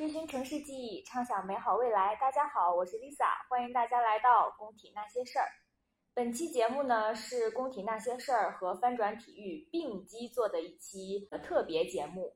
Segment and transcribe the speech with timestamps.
[0.00, 2.16] 追寻城市记忆，畅想美好未来。
[2.16, 5.44] 大家好，我是 Lisa，欢迎大家来到工体那些事儿。
[6.14, 12.34] 本期节目呢是工体那些事儿和翻转体育并机做的一期特别节目。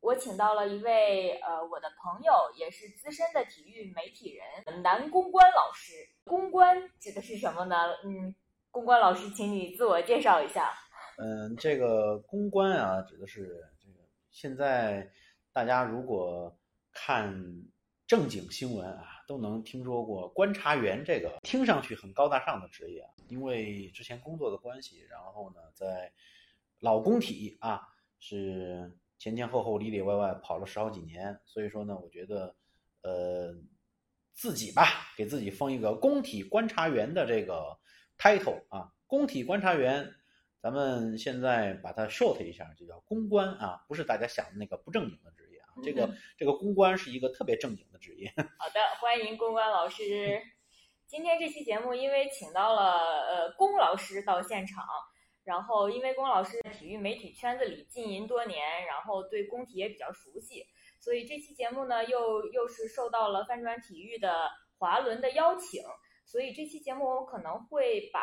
[0.00, 5.94] 我请到了一位呃我的朋友，也是资深的体育媒体人，男公关老师。
[6.24, 7.94] 公关指的是什么呢？
[8.04, 8.34] 嗯，
[8.70, 10.70] 公关老师，请你自我介绍一下。
[11.16, 15.10] 嗯，这个公关啊，指的是这个现在
[15.54, 16.54] 大家如果
[16.98, 17.30] 看
[18.06, 23.06] 正经新闻啊，都能听说过观察员这个听上去很高大上的职业。
[23.28, 26.10] 因为之前工作的关系，然后呢，在
[26.80, 27.82] 老工体啊，
[28.18, 32.56] 是前前后后里里外外跑了十好几年，所以说呢，我觉得
[33.02, 33.54] 呃
[34.32, 37.78] 自己吧，给自己封一个工体观察员的这个
[38.16, 40.10] title 啊，工体观察员。
[40.58, 45.45] 咱们现在把它 short 一下，就叫公关啊，不是大家想的那个不正经的职业。
[45.82, 48.32] 这个这个公关是一个特别正经的职业。
[48.58, 50.42] 好的，欢迎公关老师。
[51.06, 52.94] 今天这期节目因为请到了
[53.26, 54.84] 呃龚老师到现场，
[55.44, 60.66] 然后因为龚老师在体育媒体圈子里浸淫多年，然后对工体也比较熟悉，
[61.00, 65.82] 所以这期节目呢又又是受到了翻转体育的华伦的邀请。
[66.24, 68.20] 所以这期节目我可能会把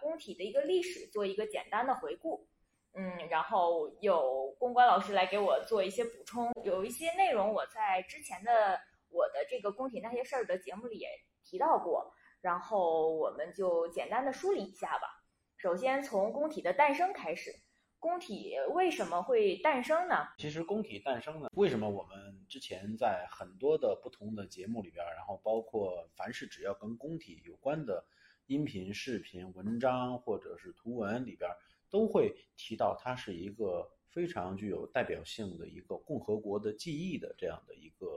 [0.00, 2.48] 工体的一个历史做一个简单的回顾，
[2.94, 11.08] 嗯，然后有公关老师来给我做一些补充，有一些内容我在之前的我的这个工体那些事儿的节目里也
[11.42, 15.22] 提到过，然后我们就简单的梳理一下吧。
[15.56, 17.52] 首先从工体的诞生开始。
[17.98, 20.26] 工体为什么会诞生呢？
[20.36, 28.04] 其实工体诞生呢，为什么我们之前在很多的不同的节目里边，然后包括凡是只要跟工体有关的
[28.46, 31.48] 音频、视频、文章或者是图文里边，
[31.92, 38.08] 都会提到它是一个非常具有代表性的一个共和国的记忆的这样的一个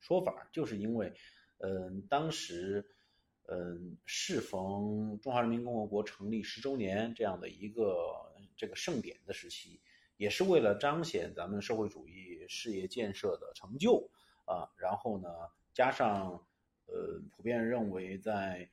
[0.00, 1.12] 说法，就是因为，
[1.58, 2.86] 嗯，当时。
[3.48, 9.80] 嗯，适逢中华人民共和国成立十周年这样的一个这个盛典的时期，
[10.16, 14.10] 也是为了彰显咱们社会主义事业建设的成就
[14.46, 14.66] 啊。
[14.76, 15.28] 然后呢，
[15.72, 16.44] 加上
[16.86, 18.68] 呃，普遍认为在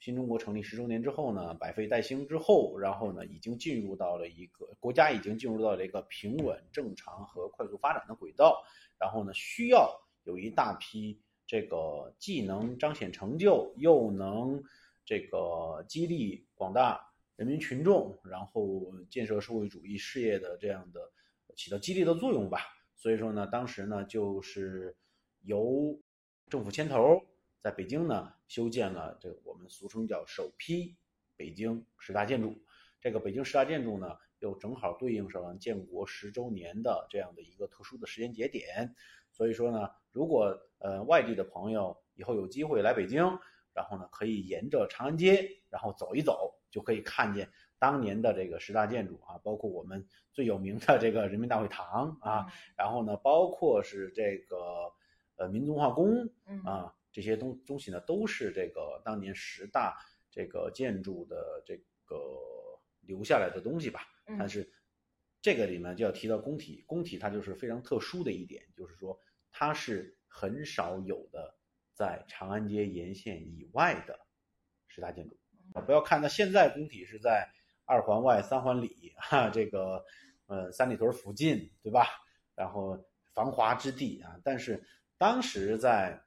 [0.00, 8.64] 新中国成立十周年之后呢，百废待兴之后，然后呢，已经进入到了一个国家已经进入到了一个平稳、正常和快速发展的轨道。
[8.98, 9.88] 然后呢，需要
[10.24, 11.20] 有一大批。
[11.46, 14.62] 这个既能彰显成就，又能
[15.04, 21.10] 这个激励广大人民群众，然后建设社会主义事业的这样的
[21.56, 22.60] 起到激励的作用吧。
[22.94, 24.96] 所以说呢，当时呢就是
[25.42, 26.00] 由
[26.48, 27.20] 政府牵头，
[27.60, 30.96] 在北京呢修建了这个我们俗称叫首批
[31.36, 32.52] 北京十大建筑。
[33.00, 38.96] 这个北京十大建筑呢，又正好对应上建国十周年的这样的一个特殊的时间节点。
[39.30, 43.22] 所以说呢，如果呃外地的朋友以后有机会来北京，
[43.72, 54.92] 然后呢可以沿着长安街，然后走一走，就可以看见当年的这个十大建筑啊，包括我们最有名的这个人民大会堂啊，然后呢包括是这个
[55.36, 56.28] 呃民族文化宫
[56.64, 59.96] 啊，这些东东西呢都是这个当年十大
[60.30, 62.16] 这个建筑的这个
[63.00, 64.00] 留下来的东西吧，
[64.38, 64.70] 但是
[65.40, 69.20] 这个里面就要提到工体，工体它就是非常特殊的一点，就是说。
[69.52, 71.56] 它是很少有的，
[71.92, 74.16] 在长安街沿线以外的
[74.86, 75.36] 十大建筑
[75.74, 75.82] 啊！
[75.82, 77.50] 不要看它现在工体是在
[77.84, 80.04] 二环外三环里哈，这个
[80.46, 82.06] 呃三里屯附近，对吧？
[82.54, 82.96] 然后
[83.34, 84.86] 繁华之地啊，但是
[85.18, 86.22] 当时在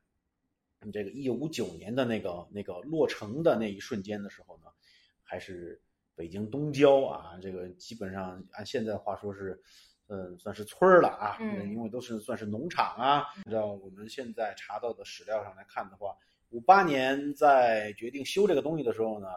[0.91, 4.65] 这个一五九年的那个那个落成的那一瞬间的时候呢，
[5.21, 5.81] 还是
[6.15, 9.61] 北京东郊啊，这个基本上按现在话说是。
[10.07, 13.23] 嗯，算是村儿了啊，因为都是算是农场啊。
[13.45, 16.13] 按照我们现在查到的史料上来看的话，
[16.49, 19.27] 五八年在决定修这个东西的时候呢，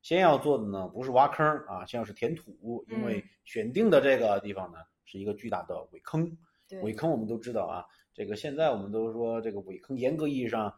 [0.00, 6.36] 先要做的呢不是挖坑啊，先要是填土，因为选定的这个地方呢是一个巨大的苇坑。
[6.82, 10.74] 苇坑我们都知道啊，这个现在我们都说这个苇坑严格意义上呃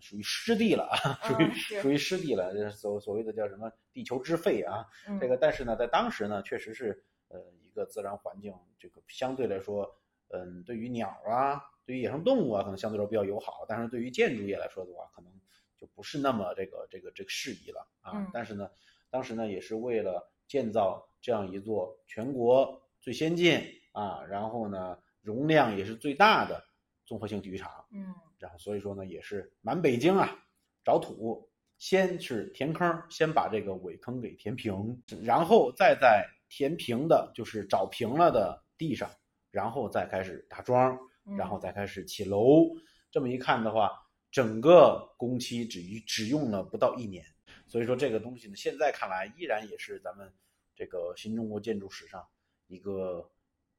[0.00, 4.86] 属于湿地了啊，属于属于湿地了，所所谓的叫什么地球之肺啊。
[5.20, 7.04] 这个但是呢，在当时呢，确实是。
[7.34, 9.90] 呃，一个自然环境，这个相对来说，
[10.28, 15.32] 嗯，对于鸟啊，对于野生动物啊，可能相对来说比较友好，但是对于建筑业来说的话，可能
[15.78, 18.28] 就不是那么这个这个这个适宜了啊。
[18.34, 18.70] 但是呢，
[19.08, 23.58] 当时呢，也是为了建造这样一座全国最先进
[23.92, 26.62] 啊，然后呢，容量也是最大的
[27.06, 30.36] 综合性体育场，嗯，然后所以说呢，也是满北京啊
[30.84, 31.48] 找土，
[31.78, 36.28] 先是填坑，先把这个尾坑给填平，然后再在。
[36.54, 39.10] 填平的，就是找平了的地上，
[39.50, 40.98] 然后再开始打桩，
[41.34, 42.68] 然后再开始起楼，
[43.10, 43.90] 这么一看的话，
[44.30, 47.24] 整个工期只只用了不到一年。
[47.66, 50.30] 所以说这个东西呢，现在看来依然也是咱们
[50.74, 52.22] 这个新中国建筑史上
[52.66, 53.26] 一个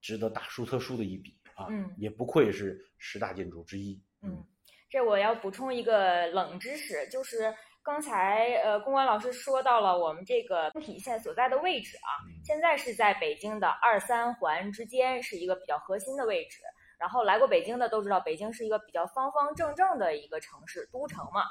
[0.02, 1.68] 值得大书特书的一笔啊，
[2.00, 4.02] 也不愧是十大建筑之一。
[4.24, 4.44] 嗯，
[4.94, 7.52] 这我要补充一个冷知识，就是
[7.82, 16.60] 刚才呃公关老师说到了我们这个体现所在的位置啊，现在是在北京的二三环之间，是一个比较核心的位置。
[17.00, 21.42] 然后来过北京的都知道，北京是一个比较方方正正的一个城市，都城嘛。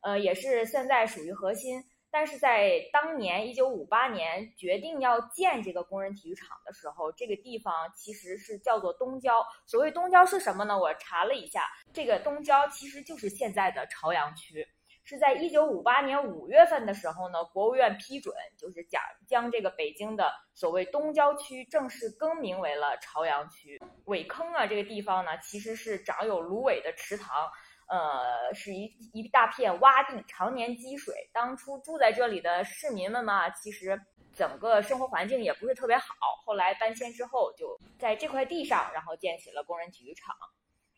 [0.00, 9.46] 呃，也是现在属于核心，但是在当年一九五八年决定要建这个工人体育场的时候，这个地方其实是叫做东郊。
[9.66, 10.78] 所谓东郊是什么呢？
[10.78, 14.66] 我查了一下，这个东郊其实就是现在的朝阳区。
[15.04, 23.80] 是在一九五八年五月份的时候呢，国务院批准，就是将将这个北京的所谓东郊区正式更名为了朝阳区。
[24.04, 27.50] 苇坑啊，这个地方呢，其实是长有芦苇的池塘。
[27.88, 31.14] 呃，是一一大片洼地，常年积水。
[31.32, 33.98] 当初住在这里的市民们嘛，其实
[34.34, 36.04] 整个生活环境也不是特别好。
[36.44, 40.36] 后来搬迁之后，就在这块地上，然后建起了工人体育场。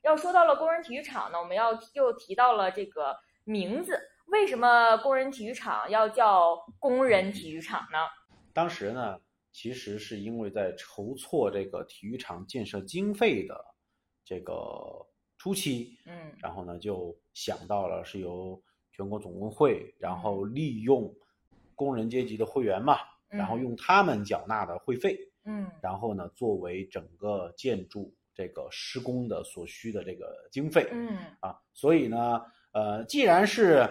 [0.03, 4.01] 要说到了工人体育场呢，我们要又提到了这个名字。
[4.27, 7.99] 为什么工人体育场要叫工人体育场呢？
[8.53, 9.21] 当时呢，
[9.53, 13.65] 其实是因为在筹措这个体育场建设经费的
[14.25, 15.07] 这个。
[15.41, 21.11] 初期，嗯，然后呢，就想到了是由全国总工会，然后利用
[21.75, 32.43] 工人阶级的会员嘛，然后用他们缴纳的会费，嗯，然后呢，作为整个建筑这个施工的所需的这个经费，嗯，啊，所以呢，
[32.73, 33.89] 呃，既然是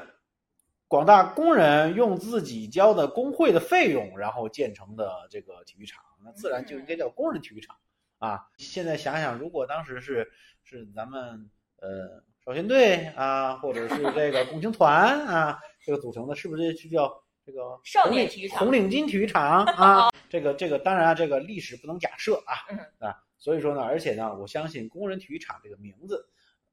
[0.87, 7.75] 广大工人用自己交的工会的费用，然后建成的这个体育场，那自然就应该叫工人体育场。
[8.19, 10.29] 啊，现在想想，如果当时是
[10.69, 20.11] 是咱们呃少先队啊，或者是这个共青团啊，这个组成的，是不是就叫这个少年体育场、红领巾体育场啊？
[20.29, 22.53] 这个这个当然啊，这个历史不能假设啊
[22.99, 26.29] 啊，所以说呢，而且呢，我相信工人体育场这个名字，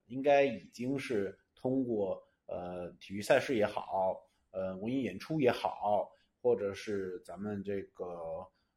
[0.09, 4.21] 应该已经是通过呃体育赛事也好，
[4.51, 6.11] 呃文艺演出也好，
[6.43, 8.05] 或者是咱们这个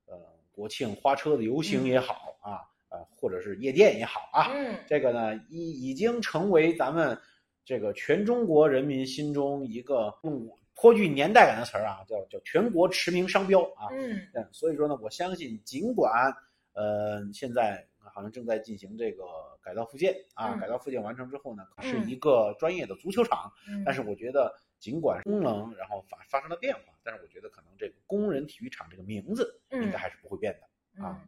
[0.06, 0.40] 呃。
[0.52, 7.18] 国庆花车的游行也好啊，呃，或者是夜店也好啊，嗯，这个呢，已已经成为咱们
[7.64, 13.88] 这个全中国人民心中一个用颇具年代感的词儿啊，叫叫全国驰名商标啊，
[14.34, 16.34] 嗯，所以说呢，我相信，尽管
[16.74, 19.24] 呃现在好像正在进行这个
[19.62, 23.52] 改造复建啊，改造复建完成之后呢，是一个专业的足球场，
[23.86, 24.54] 但是我觉得。
[24.80, 31.22] 尽管功能然后发发生了变化，但是我觉得可能这个工人体育场这个名字应该还是不会变的啊。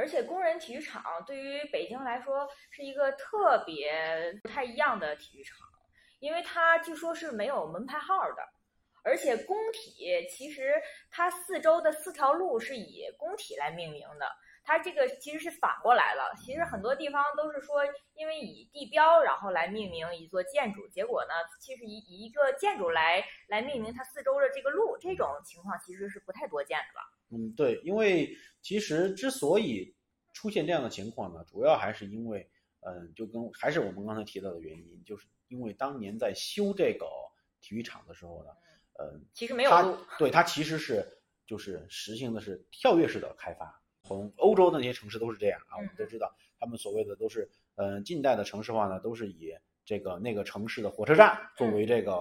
[0.00, 3.92] 而且工人体育场对于北京来说是一个特别
[4.42, 5.58] 不太一样的体育场，
[6.20, 8.42] 因为它据说是没有门牌号的，
[9.04, 10.72] 而且工体其实
[11.10, 14.26] 它四周的四条路是以工体来命名的。
[14.70, 17.82] 它这个其实是反过来了，其实很多地方都是说，
[18.14, 27.00] 因为以地标然后来命名一座建筑，结果呢，其实以以一个建筑来来命名它四周的这个路，这种情况其实是不太多见的吧？
[27.30, 28.32] 嗯，对，因为
[28.62, 29.92] 其实之所以
[30.34, 32.48] 出现这样的情况呢，主要还是因为，
[32.82, 37.06] 嗯，就跟还是我们刚才提到的原因，就是因为当年在修这个
[37.60, 38.50] 体育场的时候呢，
[39.00, 41.04] 嗯，其实没有路，对，它其实是
[41.44, 43.79] 就是实行的是跳跃式的开发。
[44.10, 52.12] 从欧洲的那些城市都是这样啊，我们都知道，他们所谓的都是，嗯，近代的城市化呢，都是以这个那个城市的火车站作为这个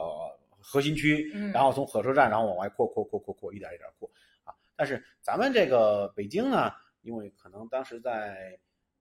[0.59, 4.07] 核心区，然后从火车站然后往外扩扩扩扩扩，一点一点扩
[4.43, 4.53] 啊。
[4.75, 8.55] 但是咱们这个北京呢，因为可能当时在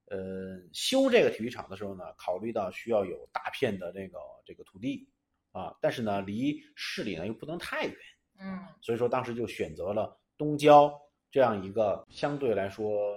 [0.07, 5.07] 呃修这个体育场的时候呢，考虑到需要有大片的这个这个土地
[5.51, 7.95] 啊，但是呢离市里呢又不能太远，
[8.39, 10.91] 嗯，所以说当时就选择了东郊。
[11.31, 13.15] 这样一个相对来说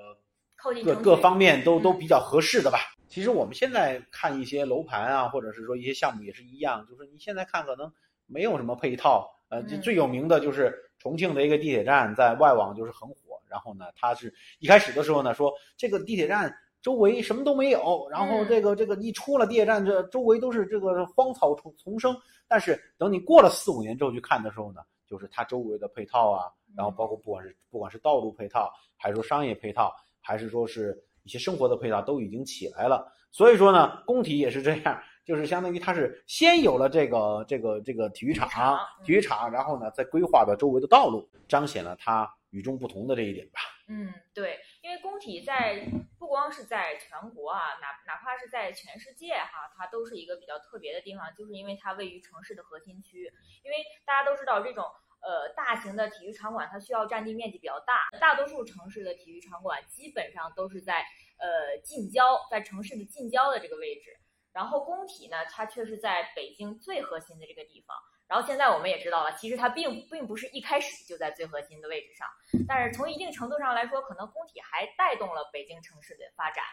[0.85, 2.78] 各各方面都都比较合适的吧。
[3.09, 7.92] 其实我们现在看一些楼盘啊，或者是说一些项目也是一样，就是你现在看可能
[8.26, 9.28] 没有什么配套。
[9.49, 13.16] 呃，最有名的就是重庆的一个地铁站，在外网就是很火。
[13.50, 16.50] 然后呢，它是一开始的时候呢说这个地铁站
[16.81, 22.16] 周围什么都没有，然后这个这个一出了地铁站，这周围都是这个荒草丛丛生。
[22.49, 24.81] 但是等你过了四五年之后去看的时候呢，
[25.12, 26.50] 就是它周围的配套啊。
[26.75, 33.12] 然后包括不管是不管是道路配套，还是说商业配套，还是说是一些生活的配套，都已经起来了。
[33.31, 43.61] 所以说呢，工体也是这样，就是相当于它是先有了这个这个这个体育场，体育场，然后呢再规划的周围的道路，彰显了它与众不同的这一点吧。
[43.88, 44.57] 嗯，对，因
[44.92, 45.82] 因为工体在
[46.18, 53.32] 不光是在全国啊，哪哪怕是在全世界哈，它都是一个比较特别的地方，就是因为它位于城市的核心区。
[53.64, 54.84] 因为大家都知道，这种
[55.22, 61.02] 呃大型的体育场馆，它需要占地面积比较大，大多数城市的体育场馆基本上都是在
[61.38, 64.14] 呃近郊，在城市的近郊的这个位置。
[64.52, 67.96] 然后工体呢，它却是在北京最核心的这个地方。
[68.32, 72.26] 然后现在我们也知道了，其实它并并不是一开始就在最核心的位置上，
[72.66, 76.64] 但是从一定程度上来说，可能工体还带动了北京城市的发展。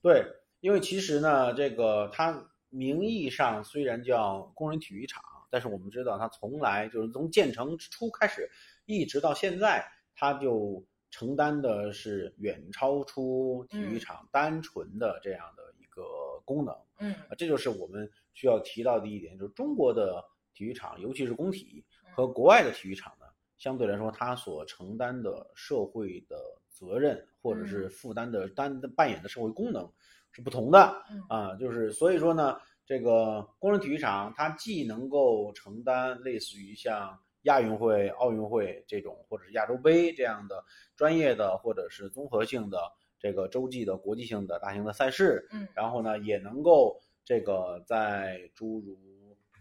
[0.00, 0.24] 对，
[0.60, 8.50] 因为其实呢，这个它名义上虽然叫工人体育场，但是我们知道它从来就是从建成之初开始，
[8.86, 16.74] 一直到现在，它就承担的是远超出体育场单纯的这样的一个功能。
[16.98, 20.24] 嗯，这就是我们需要提到的一点，就是中国的。
[20.58, 23.26] 体育场，尤其是工体和国外的体育场呢，
[23.58, 26.36] 相对来说，它所承担的社会的
[26.68, 29.88] 责任或者是负担的担扮演的社会功能
[30.32, 31.54] 是不同的啊。
[31.54, 40.64] 就是所以说呢，这个工人体育场它既能够承担类似于像亚运会、奥运会这种，或者是亚洲杯这样的
[40.96, 42.80] 专业的或者是综合性的
[43.16, 48.98] 这个洲际的国际性的大型的赛事，嗯，然后呢，也能够这个在诸如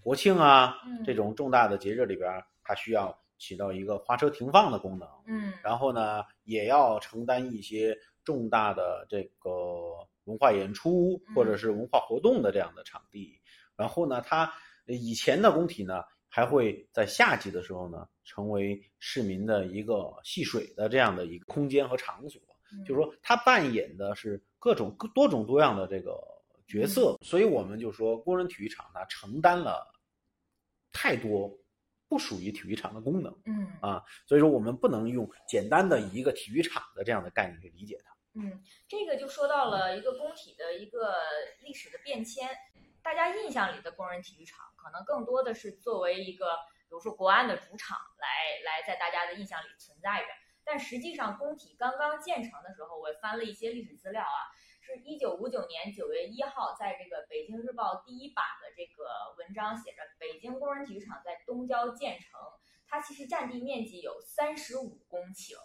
[0.08, 5.06] 国庆啊，这种重大的节日里边，它需要起到一个花车停放的功能。
[5.26, 9.52] 嗯，然后呢，也要承担一些重大的这个
[10.24, 13.38] 文化演出或者是文化活动的这样的场地。
[13.76, 14.50] 然后呢，它
[14.86, 22.42] 以前的工体呢，还会在夏季的时候呢，成为市民的一个戏水的这样的一个空间和场所。
[22.86, 26.18] 就是说，它扮演的是各种多种多样的这个
[26.66, 27.18] 角色。
[27.22, 29.86] 所以我们就说，工人体育场它承担了。
[30.98, 31.56] 太多
[32.10, 38.18] 不属于体育场的功能，嗯啊，所以说我们不能用简单的一个体育场的这样的概念去理解它。
[38.34, 41.14] 嗯，这个就说到了一个工体的一个
[41.62, 42.50] 历史的变迁。
[43.04, 46.56] 大家印象里的工人体育场，可能更多的是作为一个，
[46.90, 48.28] 比如说国安的主场来
[48.66, 50.28] 来在大家的印象里存在着。
[50.66, 54.40] 但实际上，工体刚刚建成的时候，我翻了一些历史资料啊。
[54.88, 62.40] 是一九五九年九月一号，在这个《北京日报》第一版的这个文章写着，北京工人体育场在东郊建成，
[62.88, 65.56] 它其实占地面积有三十五公顷，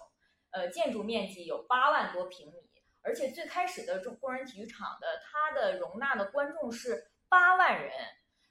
[0.50, 2.69] 呃，建筑面积有八万多平米，
[3.02, 7.93] 而且最开始的中工人体育场的它的容纳的观众是八万人，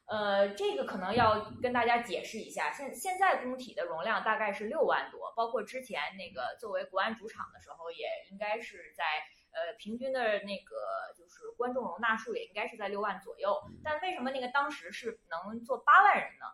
[0.06, 9.04] 呃，这个可能要跟大家解释一下，现现在工体的容量大概是六万多，包括之前那个作为国安主场的时候，也应该是在。
[9.54, 10.76] 呃，平均的那个
[11.18, 16.46] 就是观众容纳数也应该是在六万左右，但为什么那个当时是能坐八万人呢？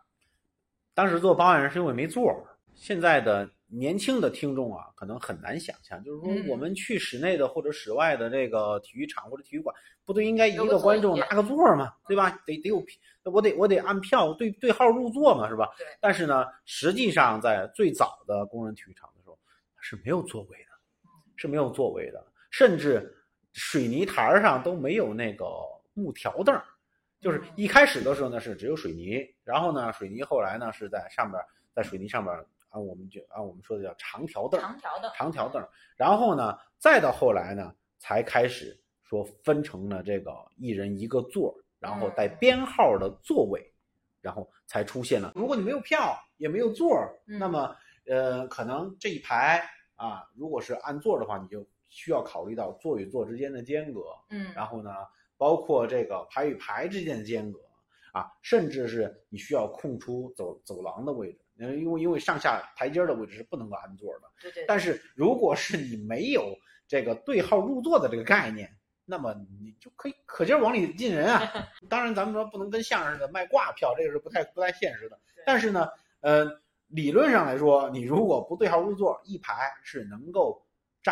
[0.94, 2.42] 当时坐八万人是因为没座儿。
[2.74, 9.74] 现在的年轻的听众啊，可能很难想象，就是说我们去室内的或者室外的这个体育场或者体育馆，
[10.04, 11.92] 不都应该一个观众拿个座儿吗？
[12.06, 12.30] 对吧？
[12.46, 12.84] 得得有，
[13.24, 15.68] 我得我得按票对对号入座嘛，是吧？
[15.76, 15.86] 对。
[16.00, 19.36] 但是呢，实际上在最早的工人体育场的时候
[19.80, 22.24] 是没有座位的，是没有座位的。
[22.50, 23.14] 甚至
[23.52, 25.44] 水泥台上都没有那个
[25.92, 26.60] 木条凳，
[27.20, 31.42] 就是一开始的时候呢是只有水泥，然后呢水泥后来呢是在上边，
[31.74, 32.34] 在水泥上边
[32.68, 43.60] 啊，我们就按我们说的叫长条凳，长条凳，长条凳，然后呢再到后来呢才开始说分成了这个一人一个座，然后带编号的座位，
[44.20, 45.32] 然后才出现了。
[45.34, 47.76] 如果你没有票也没有座，那么
[48.06, 49.62] 呃可能这一排
[49.96, 51.66] 啊，如果是按座的话，你就。
[51.88, 54.90] 需要考虑到座与座之间的间隔，嗯，然后呢，
[55.36, 57.58] 包括这个排与排之间的间隔
[58.12, 64.64] 啊，甚至是你需要空出走走廊的位置，因为因为上下台阶的位置是不能够安座的，对对。
[64.66, 66.54] 但是如果是你没有
[66.86, 68.70] 这个对号入座的这个概念，
[69.04, 71.40] 那么你就可以可劲儿往里进人啊。
[71.88, 75.18] 当然，咱们说不能跟相声似的卖挂票，这个是不太不太现实的。
[75.46, 75.88] 但是呢，
[76.20, 76.44] 呃，
[76.88, 80.62] 理论上来说，你如果不对号入座，一排是能够。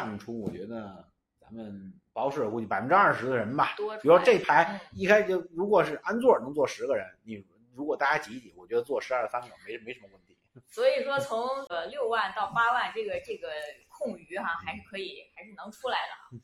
[0.04, 1.04] 上出我觉得
[1.40, 10.36] 咱们保守估计百分之二十的人吧，比如说这排一开就如果是安座能坐十个人，你如果大家挤一挤，我觉得坐十二三个没没什么问题。
[10.66, 13.48] 所以说从呃六万到八万这个这个
[13.88, 16.38] 空余哈还是可以还是能出来的。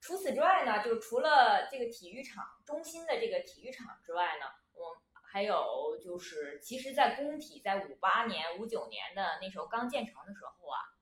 [0.00, 10.95] 除此之外呢，就是除了这个体育场中心的这个体育场之外呢，我还有就是其实，在工体在五八年五九年的那时候刚建成的时候啊。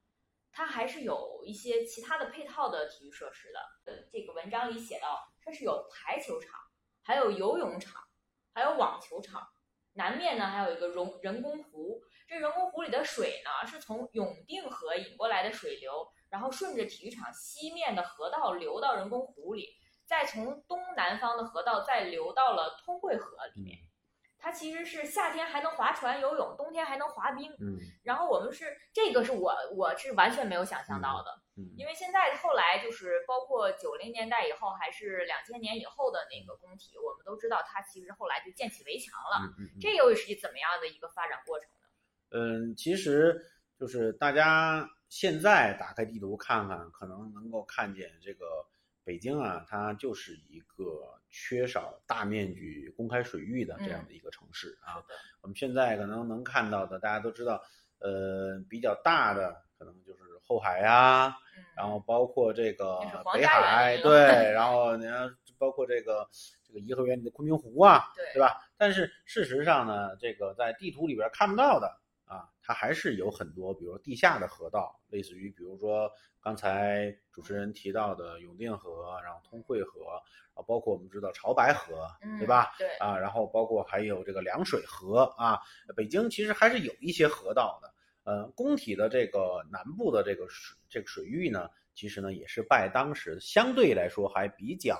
[0.55, 3.59] 它还是有一些其他的配套的体育设施的。
[3.93, 6.53] 呃，这个文章里写到，它是有排球场，
[7.03, 8.01] 还有游泳场，
[8.55, 9.49] 还有网球场。
[9.97, 19.69] 南面呢还有一个人人工湖，这人工湖里的水呢是从永定河引过来的水流，然后顺着体育场西面的河道流到人工湖里，
[20.05, 23.79] 再从东南方的河道再流到了通惠河里面。
[24.45, 27.51] 它其实是夏天还能划船游泳，冬天还能滑冰。
[27.59, 39.47] 嗯然后我们是这个是我我是完全没有想象到的，嗯因为现在后来就是包括九零年代以后，还是两千年以后的那个工体，我们都知道它其实后来就建起围墙了。
[39.47, 39.81] 嗯嗯嗯。
[39.81, 41.87] 这又是怎么样的一个发展过程呢？
[42.37, 43.41] 嗯，其实
[43.81, 48.67] 就是大家现在打开地图看看，可能能够看见这个
[49.05, 55.03] 北京啊，它就是一个缺少大面积公开水域的这样的一个城市啊。
[55.43, 57.61] 我们现在可能能看到的，大家都知道，
[57.99, 63.01] 呃，比较大的可能就是后海呀、嗯，然后包括这个
[63.35, 64.13] 北海，对，
[64.55, 66.29] 然后你看包括这个
[66.63, 68.57] 这个颐和园里的昆明湖啊，对对吧？
[68.79, 71.99] 但是事实上呢，这个在地图里边看不到的啊，
[72.67, 80.21] 它还是有很多，比如地下的河道，类似于比如说刚才主持人提到的永定河，然后通惠河，
[80.55, 82.75] 啊，包括我们知道潮白河，嗯对吧？？
[82.79, 85.61] 对，啊，然后包括还有这个凉水河啊，
[85.95, 87.93] 北京其实还是有一些河道的。
[88.25, 94.99] 呃，工体的这个南部的这个水这个水域呢，其实呢也是拜当时相对来说还比较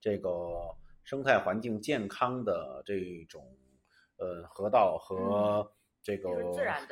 [0.00, 3.56] 这个生态环境健康的这种
[4.16, 5.70] 呃河道和
[6.04, 6.28] 这个、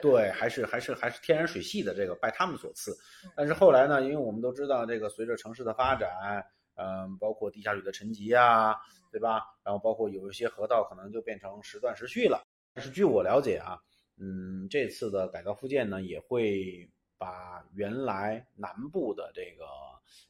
[0.01, 2.93] 对，还是还是还是天然水系的这个拜他们所赐
[3.23, 3.31] 嗯。
[3.37, 6.43] 但是后来呢，因为我们都知道这个随着城市的发展，
[6.77, 8.75] 嗯、包括地下水的沉积啊，
[9.13, 9.43] 对吧？
[9.63, 12.43] 然后包括有一些河道可能就变成时断时续了。
[12.73, 13.79] 但是据我了解啊，
[14.17, 19.67] 嗯，这次的改造复建呢，也会把原来南部的这个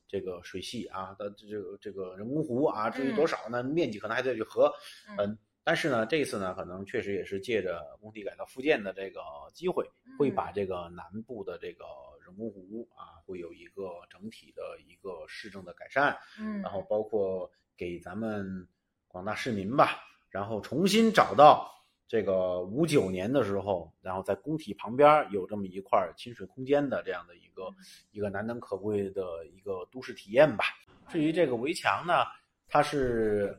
[0.09, 3.63] 这个水系啊的这个这个人工湖啊，至于多少呢？
[3.63, 4.73] 面积可能还得去合，
[5.17, 5.39] 嗯嗯。
[5.65, 9.21] 但是呢，这一次呢，可能确实也是借着工地改造复建的这个
[9.55, 9.89] 机会，
[10.19, 11.85] 会把这个南部的这个
[12.25, 18.67] 人工湖啊，会有一个整体的一个市政的改善，嗯，然后包括给咱们
[19.07, 20.01] 广大市民吧，
[20.31, 21.71] 然后重新找到
[22.09, 27.71] 这个五九年的时候，然后在工体旁边有这么一块亲水空间的这样的一个
[28.11, 30.65] 一个难能可贵的一个都市体验吧。
[31.09, 32.25] 至于这个围墙呢，
[32.69, 33.57] 它是，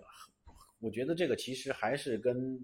[0.84, 2.60] 我觉得这个其实还是跟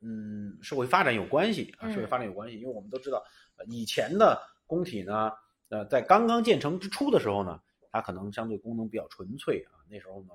[0.00, 3.22] 嗯社会发展有关系啊，嗯社会发展有关系，因为我们都知道，
[3.56, 5.32] 呃以前的工体呢，
[5.70, 10.30] 呃，在刚刚建成之初的时候呢，它可能相对功能比较纯粹啊，那时候呢，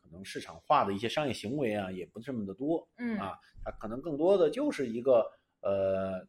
[0.00, 3.18] 可能市场化的一些商业行为啊也不这么的多，嗯。
[3.18, 5.26] 啊，它可能更多的就是一个
[5.62, 6.24] 呃，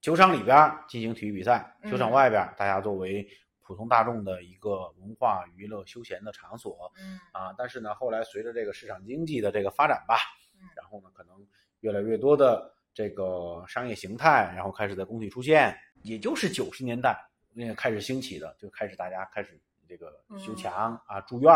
[0.00, 3.26] 球场里边儿进行体育比赛，球场嗯外边儿大家作为
[3.64, 7.54] 普通大众的一个文化娱乐休闲的场所嗯啊。
[7.56, 10.18] 但是呢，后来随着这个市场经济的这个发展吧
[10.54, 11.34] 嗯，然后呢，可能
[11.80, 17.18] 越来越多的这个商业形态，然后开始在工体出现，也就是九十年代
[17.52, 21.50] 那开始兴起的，就开始大家开始这个修嗯墙啊、住院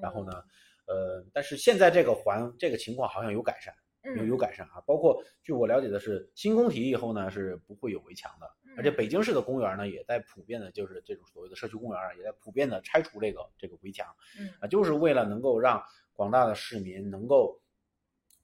[0.00, 0.32] 然后呢，
[0.86, 3.72] 呃，但是现在这个环这个情况好像有改善。
[4.16, 8.96] 有嗯有改善啊，包括据我了解的是，新工体以后呢是不会有围墙的，而且嗯。
[8.96, 14.06] 北京市的公园呢也在普遍的，就是这种所谓的社区公园啊，也在普遍的拆除这个这个围墙
[14.38, 14.48] 嗯。
[14.60, 15.82] 啊，就是为了能够让
[16.12, 17.60] 广大的市民能够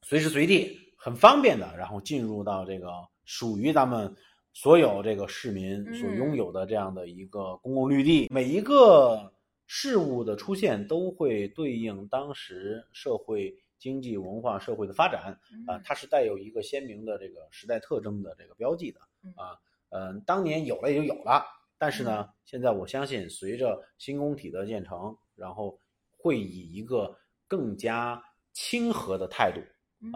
[0.03, 2.91] 随时随地很方便的，然后进入到这个
[3.25, 4.14] 属于咱们
[4.53, 9.33] 所有这个市民所拥有的这样的一个公共绿地，每一个
[9.67, 19.33] 事物的出现都会对应当时社会经济文化社会的发展啊、嗯它是带有一个鲜明的这个时代特征的这个标记的嗯。
[19.37, 19.59] 啊，
[19.90, 21.44] 嗯、当年有了也就有了，
[21.79, 25.81] 但是呢，现在我相信随着新工体的建成，然后
[26.16, 28.22] 会以一个更加
[28.53, 29.61] 亲和的态度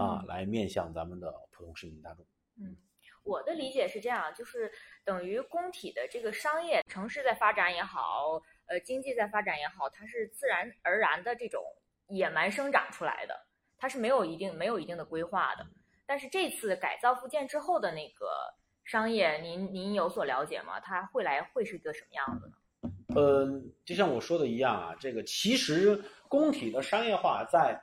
[0.01, 2.27] 啊嗯来面向咱们的普通市民大众。
[2.59, 2.77] 嗯，
[3.23, 4.71] 我的理解是这样，就是
[5.05, 11.63] 等于工体的这个商业城市在发展也好，呃，经济在发展也好，它是自然而然的这种
[12.09, 13.47] 野蛮生长出来的，
[13.79, 15.67] 它是没有一定没有一定的规划的。
[16.05, 18.27] 但是这次改造复建之后的那个
[18.85, 20.81] 商业，您您有所了解吗？
[20.81, 22.55] 它未来会是一个什么样子呢？
[23.15, 23.47] 呃，
[23.85, 27.81] 就像我说的一样啊，这个其实工体的商业化在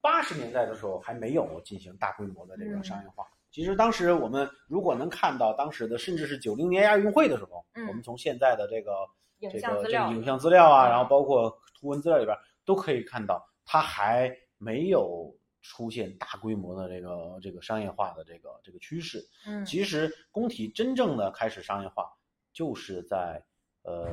[0.00, 3.24] 八十年代的时候还没有进行大规模的这个嗯商业化。
[3.50, 8.92] 其实当时我们如果能看到当时的，甚至是九零年亚运会的时候，嗯我们从现在的这个
[9.40, 15.34] 这个这个影像资料啊，嗯然后包括图文资料里边都可以看到，它还没有
[15.68, 19.22] 出现大规模的这个这个商业化的这个这个趋势。
[19.46, 22.10] 嗯其实工体真正的开始商业化，
[22.52, 23.44] 就是在
[23.82, 24.08] 呃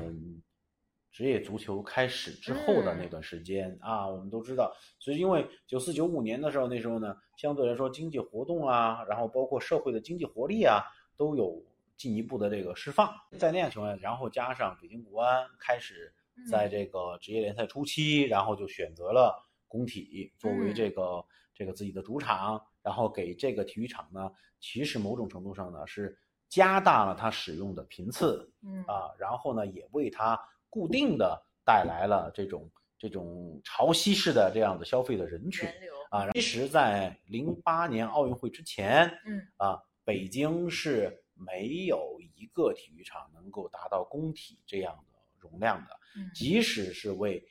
[1.12, 4.08] 职业足球开始之后的那段时间、啊。
[4.08, 10.82] 我们都知道，所以因为九四九五年的时候，那时候呢，相对来说经济活动啊，然后包括社会的经济活力啊，
[11.16, 11.64] 都有
[11.96, 13.14] 进一步的这个释放。
[13.38, 16.12] 在那样情况下，然后加上北京国安开始
[16.50, 26.18] 在这个职业联赛初期，然后就选择了工体作为这个这个自己的主场，然后给这个体育场呢，其实某种程度上呢是
[26.50, 30.40] 加大了它使用的频次，嗯啊，然后呢也为它
[30.70, 35.68] 固定的带来了这种这种潮汐式的这样的消费的人群。
[36.10, 46.00] 啊，其实，在零八年奥运会之前，嗯啊，北京是没有一个体育场能够达到工体这样的容量的。
[46.16, 47.44] 嗯即使是为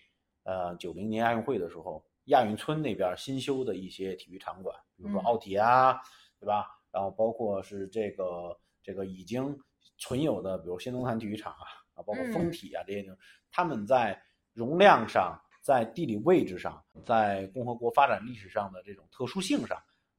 [0.44, 6.00] 呃九零年亚运会的时候，亚运村那边新修的一些体育场馆，比如说嗯奥体啊，
[6.38, 6.66] 对吧？
[6.90, 9.58] 然后包括是这个这个已经
[9.98, 13.04] 存有的，比如新东坛体育场啊，啊，包括嗯丰体啊这些
[13.50, 14.20] 他们在
[14.52, 19.76] 容量上、在地理位置上、在共和国发展历史上的这种特殊性上，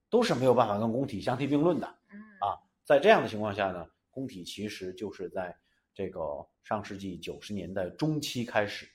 [0.10, 1.88] 都是没有办法跟工体相提并论的。
[2.12, 5.56] 嗯啊在这样的情况下呢，工体其实就是在
[5.94, 8.88] 这个上世纪九十年代中期开始，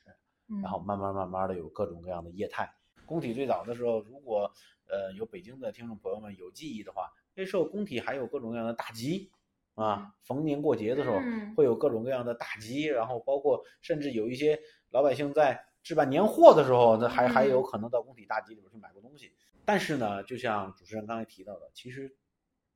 [0.49, 2.71] 嗯，然后慢慢慢慢的有各种各样的业态。
[3.09, 4.53] 工体最早的时候，如果
[4.87, 9.31] 呃有北京的听众朋友们有记忆的话，那时候工体还有各种各样的大集
[9.75, 19.33] 啊，逢年过节的时候嗯会有各种各样的大集，然后包括甚至有一些老百姓在置办年货的时候，那还还有可能到工体大集里边去买过东西。
[19.65, 22.15] 但是呢，就像主持人刚才提到的，其实，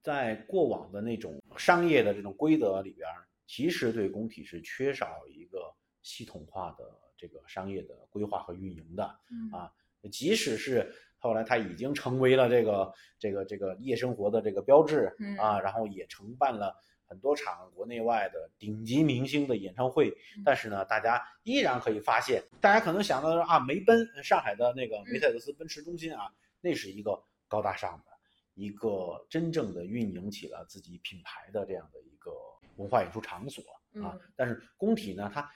[0.01, 3.07] 在过往的那种商业的这种规则里边，
[3.47, 6.85] 其实对工体是缺少一个系统化的
[7.17, 9.05] 这个商业的规划和运营的。
[9.31, 9.73] 嗯啊
[10.11, 15.37] 即使是后来它已经成为了这个这个这个夜生活的这个标志嗯。
[15.37, 20.13] 啊，然后也承办了很多场国内外的顶级明星的演唱会，
[20.45, 28.13] 但是呢，大家依然可以发现，大家可能想到的是啊，梅奔上海的那个梅赛德斯奔驰中心啊，那是一个高大上的。
[28.55, 32.31] 一个真正的运营起了自己品牌的这样的一个
[32.77, 35.51] 文化演出场所啊嗯，但是工体呢，它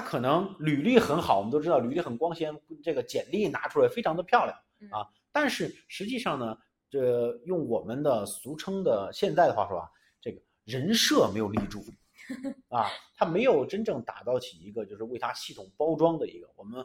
[0.00, 4.56] 它可能履历很好，我们都知道履历很光鲜，这个简历拿出来非常的漂亮
[4.90, 6.56] 啊，但是实际上呢，
[6.88, 9.86] 这用我们的俗称的现在的话说啊，
[10.18, 11.84] 这个人设没有立住
[12.74, 16.82] 啊，他没有真正打造起一个就是为他系统包装的一个，我们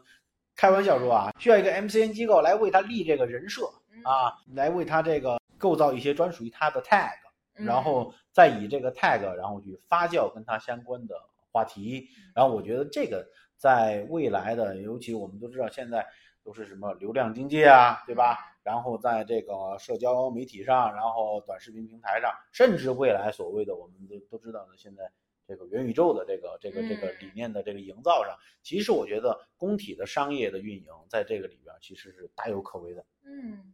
[0.54, 3.62] 开玩笑说啊，需要一个 MCN 机构来为他立这个人设
[3.94, 4.04] 嗯。
[4.04, 7.16] 啊，来为他这个构造一些专属于他的 tag。
[7.58, 7.66] 嗯。
[7.66, 11.16] 然后再以这个 tag，然后去发酵跟他相关的
[11.56, 12.10] 话题。
[12.36, 16.06] 然后我觉得这个在未来的，尤其我们都知道现在
[16.44, 18.38] 都是什么流量经济啊，对吧？
[18.62, 25.10] 然后在这个社交媒体上，然后短视频平台上，甚至未来所谓的我们都都知道的现在
[25.48, 33.06] 这个元宇宙的这个这个这个嗯理念的这个营造上，其实我觉得工体的商业的运营在这个里边其实是大有可为的。
[33.24, 33.74] 嗯，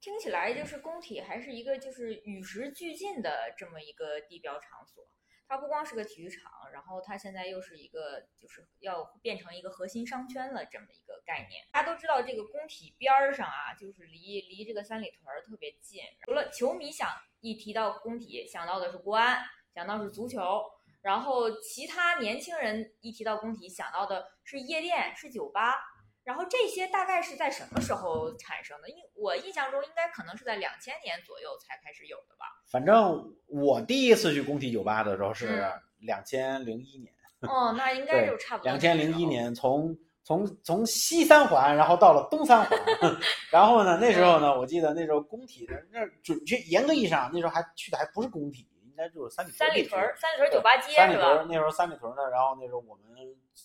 [0.00, 5.04] 听起来就是工体还是一个就是与时俱进的这么一个地标场所。
[5.50, 11.66] 它不光是个体育场，然后它现在又是一个就是要变成一个核心商圈了这么一个概念。
[11.72, 16.04] 大家都知道这个工体边儿上啊，就是离离这个三里屯特别近。
[16.24, 17.10] 除了球迷想
[17.40, 19.42] 一提到工体想到的是国安，
[19.74, 20.62] 想到是足球，
[21.02, 25.89] 然后其他年轻人一提到工体想到的是夜店，是酒吧。
[26.24, 28.88] 然后这些大概是在什么时候产生的？
[28.88, 32.46] 因我印象中应该可能是在两千年左右才开始有的吧。
[32.70, 37.12] 反正我第一次去工体酒吧的时候是嗯两千零一年。
[37.40, 38.70] 哦，那应该就差不多。
[38.70, 39.24] 两千零一。
[39.24, 42.78] 年从从从西三环，然后到了东三环，
[43.50, 48.69] 然后呢，那时候呢，我记得那时候工体的那准确严格意义上，那时候还去的还不是工体，应
[49.00, 51.48] 该就是三里屯三里屯儿，三里屯儿酒吧街是三里屯？
[51.48, 53.04] 那时候三里屯儿呢，然后那时候我们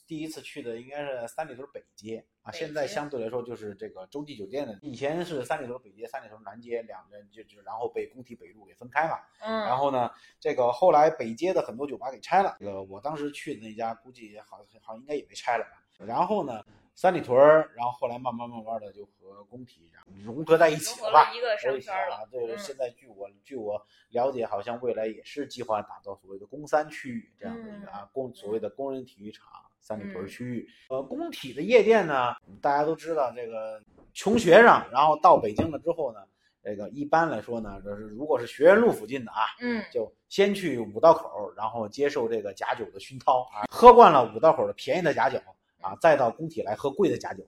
[0.07, 9.65] 第一次去的应该是三里屯北街啊，现在相对来说就是这个洲际酒店的，以前是三里屯北街、三里屯南街两个就就然后被工体北路给分开嘛，嗯。
[9.65, 16.05] 然后呢，这个后来北街的很多酒吧给拆了，这个我当时去的那家估计好好应该也被拆了吧。
[16.05, 16.63] 然后呢，
[16.95, 19.91] 三里屯儿，然后后来慢慢慢慢的就和工体
[20.23, 22.15] 融合在一起了一个商圈儿了。
[22.15, 29.45] 啊，对，嗯现在据我据我了解，好像未来也是计划打造所谓的工三区域这样的一个啊工所谓的工人体育场
[29.81, 30.69] 三里屯区域。
[30.87, 33.81] 呃，工体的夜店呢，大家都知道这个
[34.13, 36.21] 穷学生，然后到北京了之后呢，
[36.63, 45.37] 这个一般来说呢，就是如果是学院路附近的啊，嗯就先去五道口，然后接受这个假酒的熏陶啊，喝惯了五道口的便宜的假酒
[45.85, 47.47] 啊，再到工体来喝贵的假酒。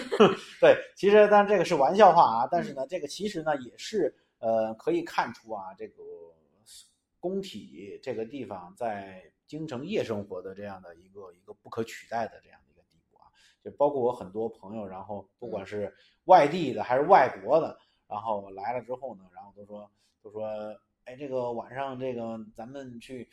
[0.60, 6.02] 对，其实当然这个是玩笑话啊，但是呢，这个其实呢也是呃可以看出啊，这个
[7.20, 13.28] 工体这个地方在京城夜生活的这样的一个一个不可取代的这样的一个地步啊，
[13.62, 19.90] 就包括我很多朋友，然后不管是外地的还是外国的，然后来了之后呢，然后都说
[20.22, 20.48] 都说
[21.04, 23.28] 哎，这个晚上这个咱们去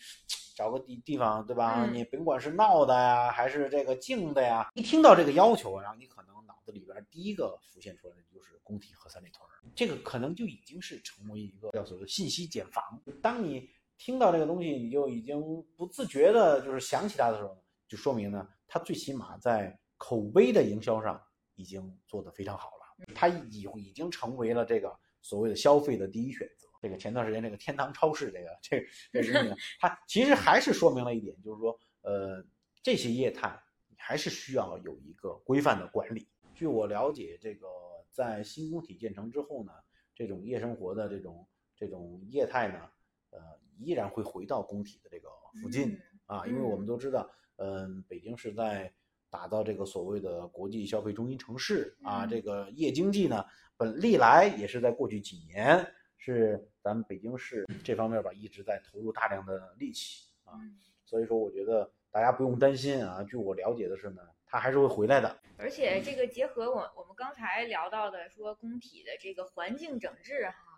[0.55, 1.85] 找个地地方，对吧？
[1.85, 12.83] 嗯你甭管是闹的呀，还是这个静的呀，一听到这个要求，然后你可能脑子里边第一个浮现出来的就是工体和三里屯儿，这个可能就已经是成为一个叫所谓信息茧房。
[13.21, 15.41] 当你听到这个东西，你就已经
[15.75, 21.21] 不自觉的就是想起它的时候，就说明呢，它最起码在口碑的营销上
[21.55, 26.62] 已经做得非常好了，它已已经成为了这个所谓的消费的第一选择。
[26.84, 32.43] 这个前段时间这个天堂超市这个这个这个东西呢，它其实还是说明了一点，就是说，呃，
[32.82, 33.58] 这些业态
[33.96, 36.28] 还是需要有一个规范的管理。
[36.54, 37.67] 据我了解，这个
[38.12, 39.72] 在新工体建成之后呢，
[40.13, 42.89] 这种夜生活的这种这种业态呢，
[43.30, 43.39] 呃，
[43.80, 45.30] 依然会回到工体的这个
[45.62, 45.93] 附近。
[45.93, 48.91] 嗯啊，因为我们都知道，嗯，北京是在
[49.30, 53.46] 打造这个所谓的国际消费中心城市啊，嗯这个夜经济呢，
[53.78, 55.86] 本历来也是在过去几年
[56.23, 65.38] 是咱们北京市这方面吧，一直在投入大量的力气啊，嗯所以说我觉得大家不用担心啊，据我了解的是呢，它还是会回来的。
[65.57, 70.72] 而且这个结合我我们刚才聊到的说工体的这个环境整治哈，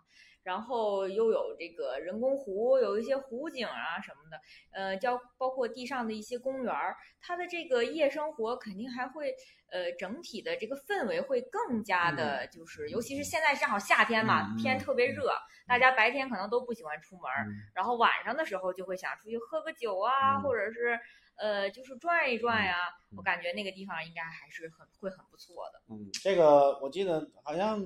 [0.46, 9.34] 然后又有这个人工湖，有一些湖景啊什么的，呃，叫包括地上的一些公园儿，它的这个夜生活肯定还会
[9.72, 15.32] 呃整体的这个氛围会更加的，就是尤其是现在正好夏天嘛，嗯天特别热，
[15.66, 20.96] 大家白天可能都不喜欢出门儿，嗯然后晚上的时候就会想出去喝个酒啊，嗯或者是
[21.38, 22.76] 呃，就是转一转呀、
[23.10, 25.80] 嗯我感觉那个地方应该还是很会很不错的。
[25.88, 27.80] 嗯，这个我记得好像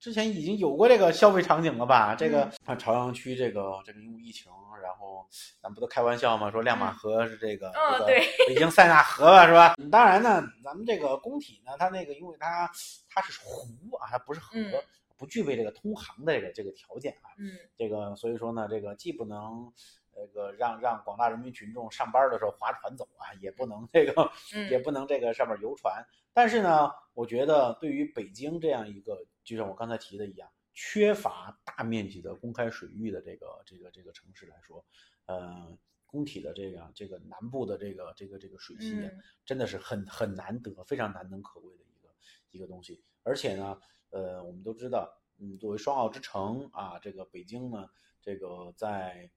[0.00, 2.14] 之前已经有过这个消费场景了吧？
[2.14, 4.50] 这个嗯看朝阳区这个这个因为疫情，
[4.82, 5.26] 然后
[5.60, 8.06] 咱不都开玩笑嘛，说亮马河是这个、这个
[8.48, 9.74] 北京塞纳河吧，是吧？
[9.92, 12.70] 当然呢，咱们这个工体呢，它那个因为它
[13.10, 14.72] 它是湖啊，它不是河，嗯
[15.18, 17.28] 不具备这个通航的这个这个条件啊。
[17.36, 19.70] 嗯这个所以说呢，这个既不能
[20.14, 24.30] 这个让让广大人民群众上班的时候划船走啊，也不能这个
[24.70, 26.02] 也嗯不能这个上面游船。
[26.32, 29.18] 但是呢，我觉得对于北京这样一个，
[29.50, 34.84] 就像我刚才提的一样，缺乏大面积的公开水域的这个这个这个城市来说，
[35.26, 42.14] 呃，工体的这个这个南部的这个这个这个水系啊，嗯真的是很很难得，非常难能可贵的一个
[42.52, 43.02] 一个东西。
[43.22, 43.78] 而且呢，
[44.10, 47.88] 呃，我们都知道，嗯，作为双奥之城啊，这个北京呢，
[48.22, 49.30] 这个在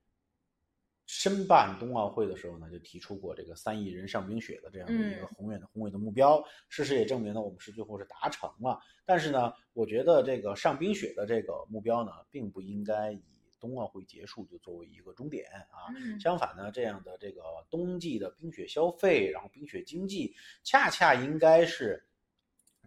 [1.16, 6.44] 申办冬奥会的时候呢，就提出过这个三亿人上冰雪的这样的一个嗯宏远的宏伟的目标。
[6.70, 8.80] 事实也证明呢，我们是最后是达成了。
[9.06, 13.22] 但是呢，我觉得这个上冰雪的这个目标呢，并不应该以
[13.60, 15.94] 冬奥会结束就作为一个终点啊。
[15.96, 22.04] 嗯相反呢，这样的这个冬季的冰雪消费，然后冰雪经济，恰恰应该是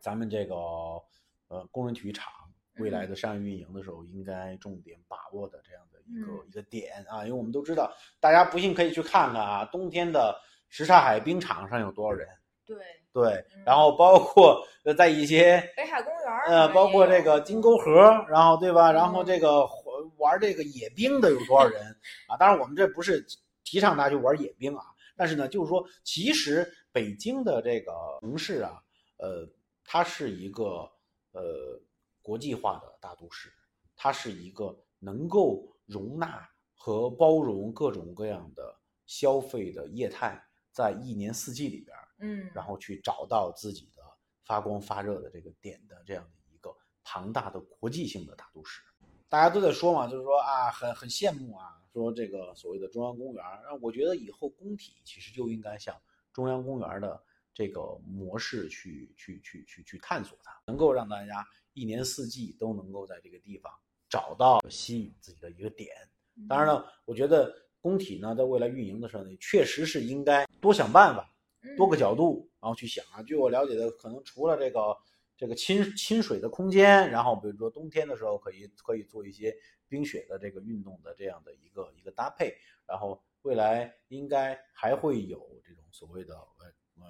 [0.00, 0.56] 咱们这个
[1.46, 2.32] 呃工人体育场
[2.80, 7.24] 未来的商业运营的时候，应该重点把握的这样的一个、嗯一个点啊。
[7.24, 10.38] 因为我们都知道，大家不信可以去看看啊，冬天的
[10.68, 12.26] 什刹海冰场上有多少人。
[12.64, 12.76] 对，
[13.12, 18.90] 对嗯，然后包括呃在一些北海公园儿呃，包括这个金沟河，然后对吧？
[18.90, 19.64] 然后嗯这个
[20.18, 21.84] 玩这个野冰的有多少人
[22.28, 22.36] 啊？
[22.36, 23.24] 当然，我们这不是
[23.62, 24.82] 提倡大家去玩野冰啊，
[25.16, 28.82] 但是呢，就是说，其实北京的这个城市啊，
[29.18, 29.48] 呃，
[29.84, 30.90] 它是一个
[31.32, 31.80] 呃
[32.20, 33.48] 国际化的大都市，
[33.96, 42.02] 它是一个能够容纳和包容各种各样的消费的业态，在一年四季里边儿。
[42.18, 44.02] 嗯，然后去找到自己的
[44.46, 48.80] 发光发热的这个点的这样的一个庞大的国际性的大都市。
[49.28, 53.60] 大家都在说嘛，就是说啊，很很羡慕啊，说这个所谓的中央公园儿。
[53.64, 55.94] 那我觉得以后工体其实就应该向
[56.32, 57.22] 中央公园的
[57.52, 63.70] 这个模式去去去去去探索它，能够让大家一年四季都能够在这个地方
[64.08, 65.88] 找到吸引自己的一个点。
[66.36, 71.32] 嗯当然了，我觉得工体呢，在未来运营的时候呢，确实是应该多想办法。
[71.76, 73.20] 多个嗯角度，然后去想啊。
[73.24, 74.96] 据我了解的，可能除了这个
[75.36, 79.52] 这个亲亲水的空间，然后比如说冬天的时候可以可以做一些
[79.88, 82.54] 冰雪的这个运动的这样的一个一个搭配，
[82.86, 86.66] 然后未来应该还会有这种所谓的呃
[87.00, 87.06] 呃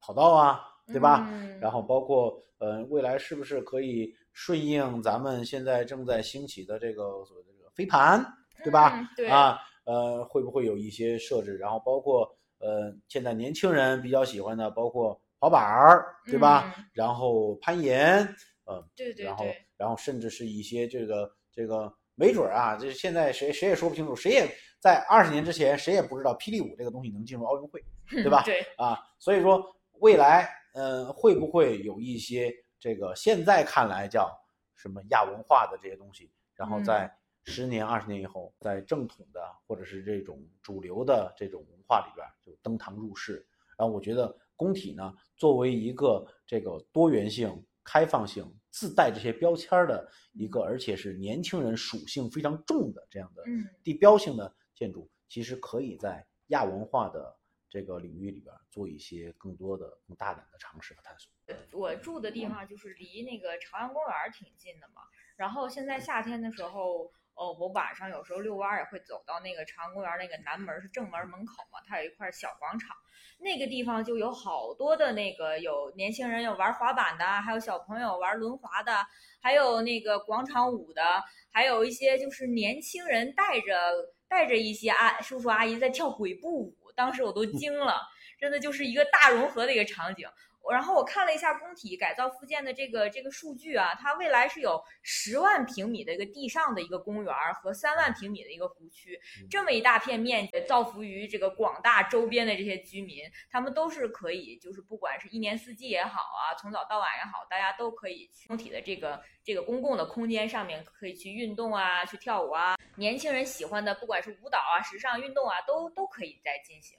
[0.00, 1.28] 跑道啊，对吧？
[1.30, 8.24] 嗯然后包括呃未来是不是可以顺应咱们现在正在兴起的这个所谓的这个飞盘，
[8.62, 8.96] 对吧？
[8.96, 11.56] 嗯对啊，呃，会不会有一些设置？
[11.56, 12.24] 然后包括
[12.60, 16.72] 呃，现在年轻人比较喜欢的，包括滑板儿，对吧？
[16.78, 18.18] 嗯然后攀岩，
[18.64, 19.44] 呃，对对然后，
[19.76, 24.48] 然后甚至是一些这个这个，没准儿啊，这现在谁谁也说不清楚，谁也
[24.78, 28.44] 在二十年之前谁也不知道霹雳舞这个东西能进入奥运会，对吧？
[28.44, 29.60] 对，啊，所以说
[29.94, 34.30] 未来，呃，会不会有一些这个现在看来叫
[34.74, 37.12] 什么亚文化的这些东西，然后嗯在
[37.44, 43.46] 十年、二十年以后，在正统的或者是这种主流的这种文化里边就登堂入室。
[43.76, 53.42] 然后我觉得工体呢，作为一个这个多元性、开放性、自带这些标签的一个，而且是年轻人属性非常重的这样的
[53.82, 57.34] 地标性的建筑，其实可以在亚文化的
[57.68, 61.32] 这个领域里边做一些更多的、更大胆的尝试和探索。
[61.72, 65.02] 我住的地方就是离那个朝阳公园挺近的嘛，
[65.36, 67.10] 然后现在夏天的时候。
[67.40, 72.96] 哦，我晚上有时候遛弯也会走到那个朝阳公园那个南门是正门门口嘛，它有一块小广场，
[73.38, 79.06] 那个地方就有好多的那个有年轻人有玩滑板的，还有小朋友玩轮滑的，
[79.40, 88.00] 还有那个广场舞的，还有一些就是年轻人带着带着一些阿叔叔阿姨在跳鬼步舞，当时我都惊了，
[88.40, 90.28] 真的就是一个大融合的一个场景。
[90.70, 99.18] 然后我看了一下工体改造复建的这个这个数据啊，它未来是有十万平米的一个地上的一个公园和三万平米的一个湖区，
[99.50, 116.98] 这么一大片面积，造福于这个广大周边的这些居民，他们都是可以，就是不管是一年四季也好啊，从早到晚也好，大家都可以去工体的这个这个公共的空间上面可以去运动啊，去跳舞啊，年轻人喜欢的不管是舞蹈啊、时尚运动啊，都都可以在进行。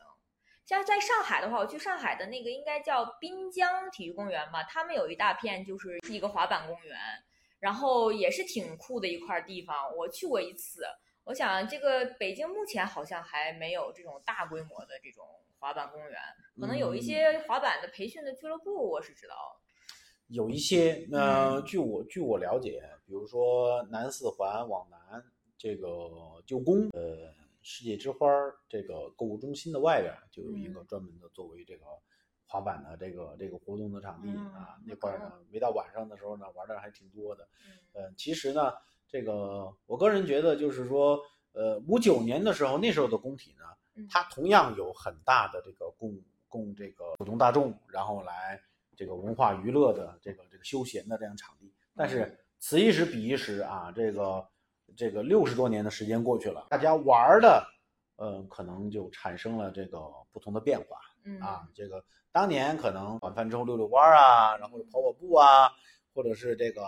[0.70, 6.96] 像在上海的话，我去上海的那个应该叫滨江体育公园吧，他们有一大片就是一个滑板公园，
[7.60, 9.76] 然后也是挺酷的一块地方。
[9.98, 10.84] 我去过一次，
[11.24, 15.26] 我想这个北京目前好像还没有这种大规模的这种
[15.58, 16.20] 滑板公园，
[16.62, 19.34] 可能有一些滑板的培训的俱乐部，我是知道。
[20.28, 25.24] 有一些，呃，据我据我了解，比如说南四环往南
[25.58, 25.88] 这个
[26.46, 27.39] 旧宫，呃。
[27.72, 28.28] 世界之花
[28.68, 31.86] 这个购物中心的外边就有一个专门的作为这个
[32.48, 37.48] 滑板的这个这个活动的场地啊，那块呢，没到晚上的时候呢，玩的还挺多的。
[37.94, 38.74] 嗯，其实呢，
[39.08, 48.60] 这个我个人觉得就是说，呃，五九年的时候，那时候的工体呢，它同样有很大的这个供供这个普通大众，然后来
[48.96, 51.72] 这个文化娱乐的这个这个休闲的这样场地。
[51.96, 54.44] 但是此一时彼一时啊，这个。
[55.00, 57.66] 这个六十多年的时间过去了，大家玩的，
[58.18, 59.98] 呃，可能就产生了这个
[60.30, 60.98] 不同的变化。
[61.24, 65.72] 嗯啊，这个当年可能晚饭之后遛遛弯啊，然后跑跑步啊，
[66.14, 66.84] 或者是这个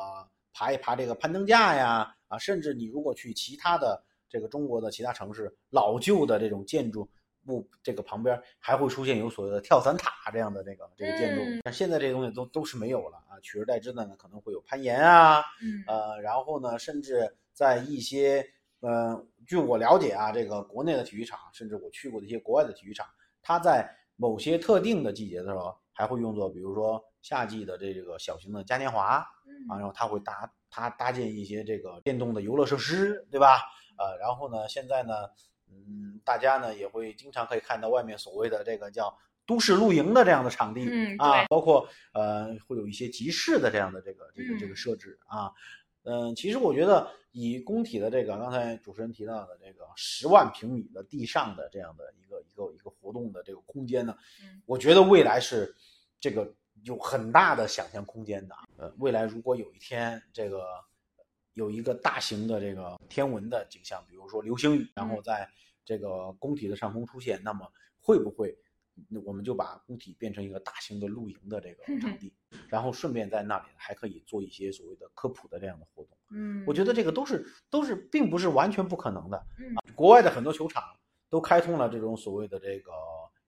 [0.52, 7.10] 爬一爬这个攀登架呀，啊，甚至你如果去其他的这个中国的其他城市，老旧的这种建筑
[7.48, 11.62] 物这个旁边还会出现有所谓的跳伞塔这样的这个这个建筑。
[11.64, 15.44] 但现在这些东西都都是没有了啊，取而代之的呢，可能会有攀岩啊，
[15.88, 17.36] 呃，然后呢，甚至。
[17.54, 18.44] 在一些，
[18.80, 23.06] 呃，据我了解啊，这个国内的体育场，甚至我去过的一些国外的体育场，
[23.44, 29.18] 它在某些特定的季节的时候，还会用作，比如说夏季的这个小型的嘉年华，
[29.70, 33.60] 啊，然后它会搭它搭建一些这个电动的游乐设施，对吧？
[34.00, 35.14] 呃，然后呢，现在呢，
[35.88, 45.52] 嗯，大家呢也会经常可以看到外面所谓的这个叫都市露营的这样的场地，啊，包括呃会有一些集市的这样的这个这个这个设置啊。
[46.04, 54.16] 嗯，其实我觉得以工体的这个刚才主持人提到的这个十万平米的地上的这样的一个一个一个活动的这个空间呢，
[54.66, 55.76] 我觉得未来是
[56.20, 56.52] 这个
[56.84, 58.56] 有很大的想象空间的。
[58.78, 60.64] 呃，未来如果有一天这个
[61.54, 65.50] 有一个大型的这个天文的景象，比如说流星雨，然后在
[65.84, 68.58] 这个工体的上空出现，那么会不会？
[69.10, 72.32] 那我们就把工体变成一个大型的露营的这个场地，
[72.68, 76.18] 然后顺便在那里还可以做一些所谓的科普的这样的活动。
[76.30, 79.44] 嗯，我觉得这个都是都是并不是完全不可能的。
[79.58, 80.84] 嗯，国外的很多球场
[81.30, 82.92] 都开通了这种所谓的这个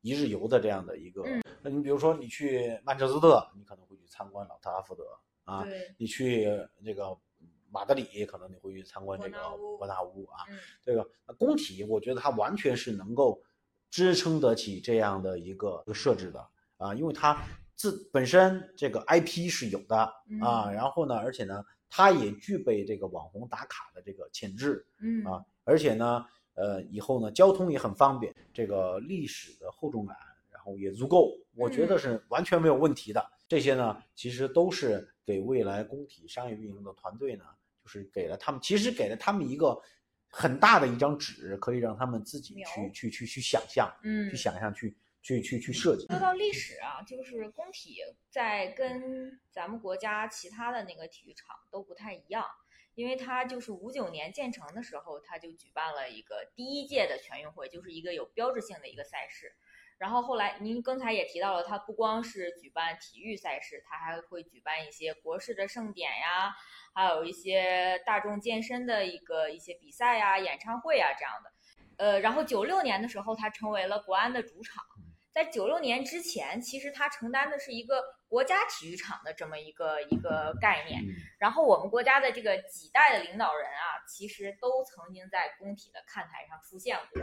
[0.01, 1.23] 一日游的这样的一个。
[1.61, 5.03] 那你比如说你去曼彻斯特，你可能会去参观老特拉福德
[5.43, 5.67] 啊。
[5.97, 6.47] 你去
[6.83, 7.15] 这个
[7.73, 9.37] 马德里，可能你会去参观这个
[9.79, 10.45] 伯纳乌啊。
[10.81, 13.41] 这个工体，我觉得它完全是能够。
[13.95, 16.43] 支撑得起这样的一个设置的
[16.77, 17.39] 啊，因为它
[17.75, 19.95] 自本身这个 IP 是有的
[20.41, 30.17] 啊，然后呢，而且呢，它也具备这个网红打卡的这个潜质，嗯啊，而且呢，呃，以后呢，交通也很方便，这个历史的厚重感，
[30.49, 33.23] 然后也足够，我觉得是完全没有问题的。
[33.47, 37.45] 这些呢，其实都是给未来工体商业运营的团队呢，
[37.83, 39.77] 就是给了他们，其实给了他们一个。
[40.35, 46.07] 很大的一张纸，可以让他们自己去去去去想象，嗯，去想象，去去去去设计。
[46.07, 47.97] 说到历史啊，就是工体
[48.31, 52.43] 在跟咱们国家其他的那个体育场都不太一样，
[52.95, 59.53] 因为它就是五九年建成的时候，它就举办了一个第一届的全运会，就是一个有标志性的一个赛事。
[59.97, 66.53] 然后后来您刚才也提到了，它不光是举办体育赛事，它还会举办一些国事的盛典呀，
[66.93, 71.51] 还有一些大众健身的一个一些比赛呀、演唱会啊这样的。
[71.97, 74.83] 呃，然后九六年的时候，它成为了国安的主场。
[75.31, 78.03] 在九六年之前，其实它承担的是一个
[78.33, 81.03] 国家体育场的这么一个一个概念。
[81.37, 87.21] 然后我们国家的这个几代的领导人啊，其实都曾经在工体的看台上出现过。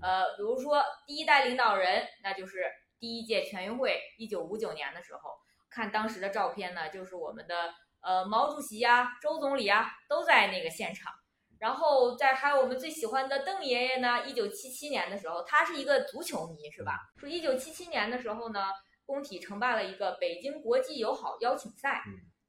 [0.00, 5.36] 呃，比如说第一代领导人，那就是第一届全运会，一九五九年的时候，
[5.68, 11.12] 看当时的照片呢，就是我们的呃毛主席呀、周总理啊都在那个现场。
[11.58, 17.00] 然后再还有我们最喜欢的邓爷爷呢，一九七七年的时候，他是一个足球迷，是吧？
[17.18, 18.66] 说一九七七年的时候呢，
[19.12, 22.02] 工体承办了一个北京国际友好邀请赛，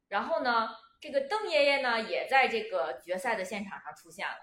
[0.07, 0.69] 然后呢，
[1.01, 4.37] 这个邓爷爷呢也在这个决赛的现场上出现了。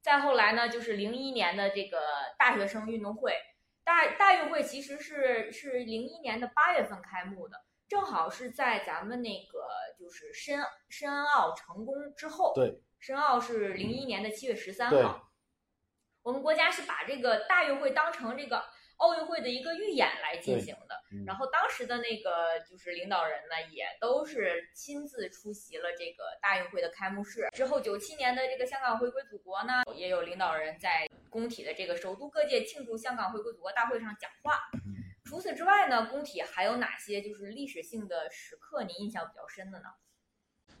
[0.00, 1.98] 再后来呢，就是零一年的这个
[2.38, 3.34] 大学生运动会，
[3.82, 7.56] 大大运会其实是是零一年的八月份开幕的，
[7.88, 9.66] 正好是在咱们那个
[9.98, 12.52] 就是申申奥成功之后。
[12.54, 12.80] 对。
[12.98, 15.30] 申奥是零一年的七月十三号，
[16.22, 18.64] 我们国家是把这个大运会当成这个
[18.96, 20.96] 奥运会的一个预演来进行的。
[21.24, 27.48] 然后当时的那个就是领导人呢，也都是亲自出席了这个大运会的开幕式。
[27.52, 34.60] 之后九七年的这个香港回归祖国呢，也有领导人在工体的这个首都各界庆祝香港回归祖国大会上讲话。
[35.24, 39.86] 除此之外呢，工体还有哪些就是历史性的时刻您印象比较深的呢？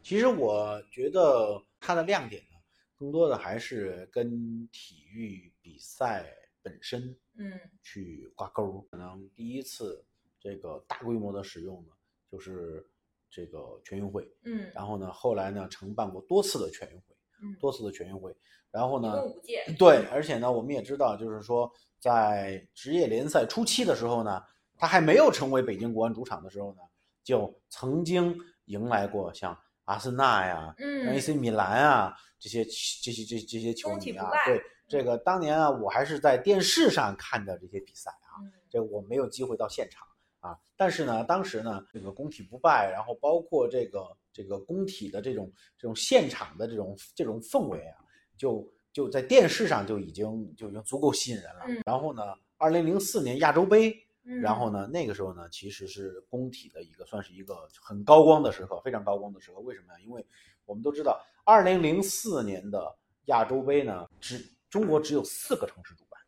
[0.02, 2.58] 其实我觉得它的亮点呢，
[2.96, 6.24] 更多的还是跟体育比赛
[6.62, 8.86] 本身，嗯，去挂钩。
[8.90, 10.04] 可能第一次
[10.40, 11.92] 这个大规模的使用呢，
[12.30, 12.86] 就是
[13.30, 18.34] 这个全运会，嗯，然后呢，后来呢，承办过多次的全运会，嗯，多次的全运会，
[18.70, 24.42] 然后呢，五届，对，而且呢，我们也知道，就是说在职业联赛初期的时候呢，
[24.76, 26.80] 它还没有成为北京国安主场的时候呢，
[27.22, 29.58] 就曾经迎来过像。
[29.86, 40.06] 阿森纳呀，嗯，AC 米兰啊，这些这些这这些球迷啊，对这个当年啊，我还是在电视上看的这些比赛啊，这我没有机会到现场
[40.40, 40.58] 啊。
[40.76, 47.98] 但是呢，当时呢，这个工体不败，然后包括这个这个工体的这种这种现场的这种这种氛围啊，
[48.36, 51.64] 就就在电视上就已经就已经足够吸引人了。
[51.84, 52.22] 然后呢，
[52.56, 54.02] 二零零四年亚洲杯。
[54.42, 59.60] 然后呢，那个时候呢，其实是工体的一个算是一个很高光的时刻，非常高光的时刻。
[59.60, 60.00] 为什么呀？
[60.00, 60.26] 因为
[60.64, 62.92] 我们都知道，二零零四年的
[63.26, 66.20] 亚洲杯呢，只中国只有四个城市主办，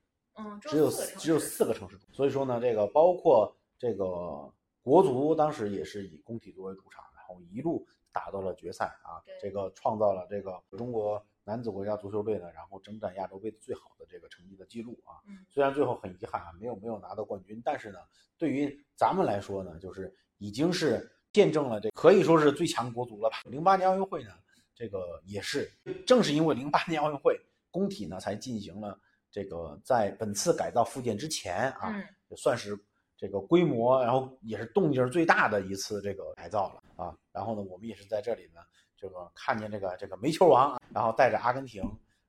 [0.44, 2.06] 嗯，只有只有四个城市主。
[2.12, 11.24] 所以说呢，这个包括这个国足当时也是以工体作为主场，然后一路打到了决赛啊，这个创造了这个中国。
[11.44, 17.98] 男子国家足球队呢，然后征战亚洲杯最好的这个成绩的记录啊，嗯虽然最后很遗憾啊，没有没有拿到冠军，但是呢，
[18.36, 23.38] 对于咱们来说呢，就是已经是见证了这可以说是最强国足了吧。
[23.46, 24.32] 零八年奥运会呢，
[24.74, 25.72] 这个也是
[26.06, 28.98] 正是因为零八年奥运会，工体呢才进行了
[29.30, 31.94] 这个在本次改造复建之前啊，
[32.28, 32.78] 也算是
[33.16, 37.16] 这个规模，然后也是动静最大的一次这个改造了啊。
[37.32, 38.60] 然后呢，我们也是在这里呢。
[39.00, 41.80] 这个看见这个这个煤球王，然后带着阿根廷，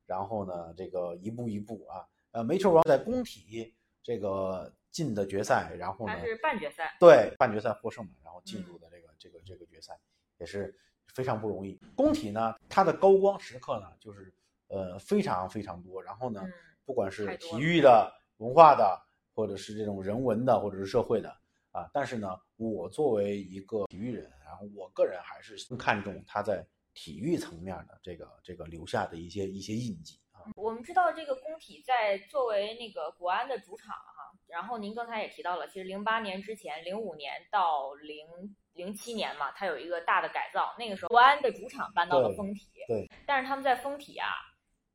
[0.05, 3.73] 然后呢，这个一步一步啊，呃，煤球王在工体
[4.03, 9.99] 这个进的决赛，然后呢，是半决赛，对，半决赛获胜嘛，然后进入的这个这个这个决赛
[10.37, 10.71] 也是
[11.15, 11.73] 非常不容易。
[11.95, 14.31] 工体呢，它的高光时刻呢，就是
[14.69, 16.41] 呃非常非常多，然后呢，
[16.85, 18.99] 不管是体育的、文化的，
[19.35, 21.29] 或者是这种人文的，或者是社会的
[21.71, 24.31] 啊，但是呢，我作为一个体育人。
[24.49, 26.65] 然后我个人还是更看重他在
[26.95, 30.41] 体育层面的这个这个留下的一些一些印记啊。
[30.55, 38.25] 我们知道这个工体在作为那个国安的主场哈，然后您刚才也提到了，其实零八年之前，零五年到零
[38.73, 44.29] 零七年嘛，它有一个大的改造，那个时候国安的主场搬到了丰体，对，但是他们在丰体啊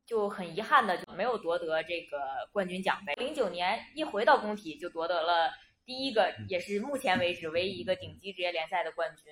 [0.07, 2.19] 就很遗憾的就没有夺得这个
[2.53, 3.15] 冠军奖杯。
[3.15, 5.51] 零九年一回到工体就夺得了。
[5.87, 9.31] 第一个也是目前为止唯一一个顶级职业联赛的冠军，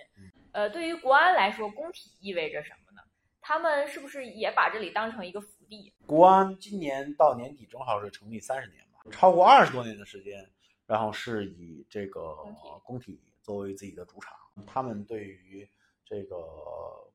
[0.52, 3.00] 呃，对于国安来说，工体意味着什么呢？
[3.40, 5.90] 他们是不是也把这里当成一个福地？
[6.04, 10.46] 国安今年到年底正好是成立三十年吧，超过二十多年的时间，
[10.86, 12.36] 然后是以这个
[12.84, 15.66] 工体作为自己的主场，他们对于
[16.04, 16.36] 这个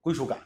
[0.01, 0.39] 归属感，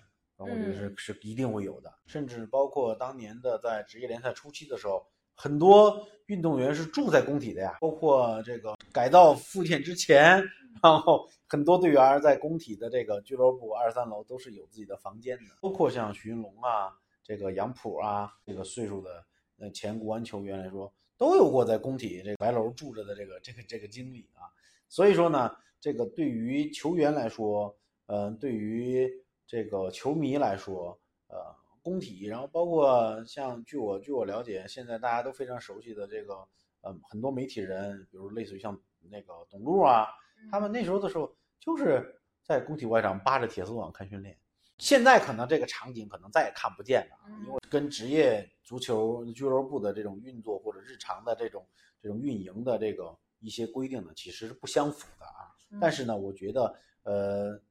[0.43, 5.05] 我觉得是是一定会有的，甚至包括当年的在职业联赛初期的时候。
[5.33, 10.43] 很多运动员是住在工体的呀，包括这个改造复建之前，
[10.83, 19.25] 然后很多队员在工体的这个俱乐部二三楼都是有自己的房间的，包括像徐云龙啊，这个杨普啊，这个岁数的
[19.57, 24.45] 呃前国安球员来说，都有过在工体这个白楼住着的这个这个这个经历啊。
[24.89, 27.75] 所以说呢，这个对于球员来说，
[28.07, 29.09] 嗯，对于
[29.51, 30.97] 这个球迷来说，
[31.27, 36.35] 呃，工体，然后包括像据我据我了解，现在大家都非常熟悉的这个，
[36.79, 38.79] 呃，很多媒体人，比如类似于像
[39.09, 40.07] 那个董路啊，
[40.49, 41.29] 他们那时候的时候
[41.59, 44.37] 就是在工体外场扒着铁丝网看训练。
[44.77, 51.67] 现在可能这个场景可能再也看不见了，因为跟职业足球俱乐部的这种运作或者日常的这种
[52.01, 55.51] 这种运营的这个一些规定呢，其实是不相符的啊。
[55.81, 57.61] 但是呢，我觉得，呃，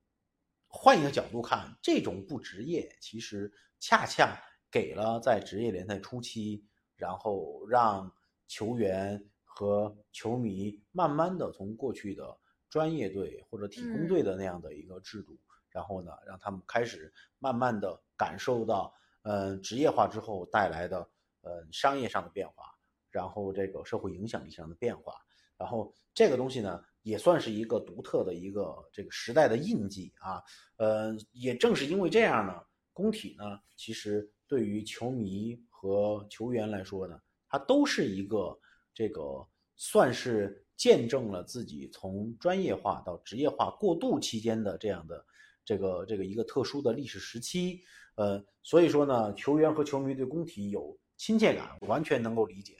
[0.72, 4.40] 换一个角度看，这种不职业其实恰恰
[4.70, 6.64] 给了在职业联赛初期，
[6.94, 8.10] 然后让
[8.46, 15.36] 球员和球迷慢慢的从过去的专业队或者体工队的那样的一个制度。
[15.70, 18.92] 然后呢，让他们开始慢慢的感受到，
[19.22, 20.98] 呃，职业化之后带来的，
[21.42, 22.76] 呃，商业上的变化，
[23.08, 25.14] 然后这个社会影响力上的变化，
[25.56, 30.42] 然后这个东西呢，也算是一个独特的一个这个时代的印记啊，
[30.76, 32.54] 呃，也正是因为这样呢，
[32.92, 38.58] 工体呢，其实对于球迷和球员来说呢，它都是一个
[38.94, 39.46] 这个
[39.76, 45.24] 算是见证了自己从专业化到职业化过渡期间的这样的。
[45.62, 47.80] 这个这个一个特殊的历史时期，
[48.16, 52.76] 呃，所以说呢，球员和球迷对工体有亲切感，完全能够理解。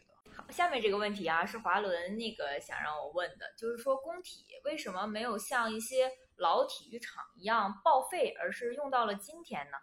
[0.50, 9.76] 好，下面这个问题啊，是华伦那个想让我问的，就是说工体为什么没有像一些老体育场一样报废，而是用到了今天呢？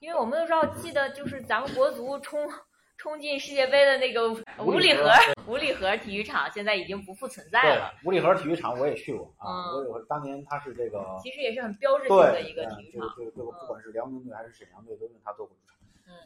[0.00, 2.50] 因为我们都知道，记得就是咱们国足冲。
[2.96, 5.10] 冲进世界杯的那个五里河
[5.46, 7.90] 五里河体育场现在已经不复存在了。
[8.04, 13.08] 五里河体育场我也去过啊，我有当年它是这个，其实也是很标志性的一个体育场。
[13.16, 15.78] 对对对，不管是辽宁队还是沈阳队都用它做过主场。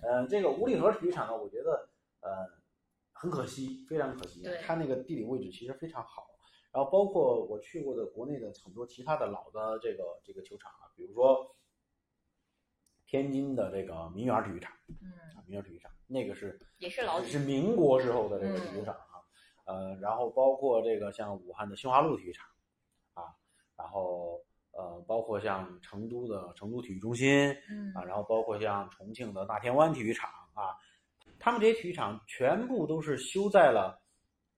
[0.02, 1.88] 嗯，这个五里河体育场呢，我觉得
[2.22, 2.44] 呃
[3.24, 4.46] 很可惜，非常可惜。
[4.62, 6.26] 它那个地理位置其实非常好，
[6.70, 11.56] 然后包括我去过的国内的很多其他的老的这个这个球场啊，比如说
[13.06, 15.10] 天津的这个民园体育场，嗯，
[15.46, 15.90] 民园体育场。
[16.06, 19.24] 那个是也是老是民国时候的这个体育场啊，
[19.64, 22.46] 呃，然后包括这个像武汉的新华路体育场
[23.14, 23.32] 啊，
[23.74, 30.76] 然后呃，包括像成都的成都体育中心，嗯啊，然后包括像重庆的大田湾体育场啊，
[31.44, 34.00] 他们这些体育场全部都是修在了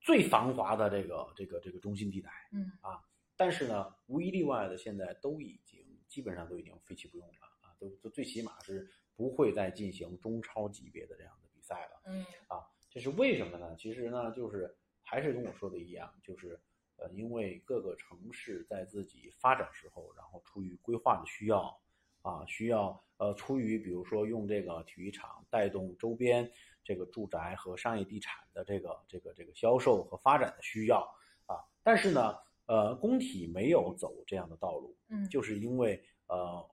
[0.00, 3.02] 最繁华的这个这个这个中心地带，嗯啊，
[3.36, 8.88] 但是呢，无一例外的现在都已经基本上都已经废弃不用了啊，都都最起码是。
[9.18, 12.02] 不会再进行中超级别的这样的比赛了。
[12.04, 12.60] 嗯，啊，
[12.90, 13.74] 这是为什么呢？
[13.78, 16.60] 其实呢，就是还是跟我说的一样，就是
[16.96, 21.74] 呃，因为各个城市在自己发展时候，然后出于规划的需要，
[22.20, 26.46] 啊，需要呃，出于比如说用这个体育场带动周边
[26.86, 31.00] 这个住宅和商业地产的这个这个这个销售和发展的需要，
[31.44, 32.34] 啊，但是呢，
[32.66, 34.96] 呃，工体没有走这样的道路。
[35.08, 36.64] 嗯，就是因为呃，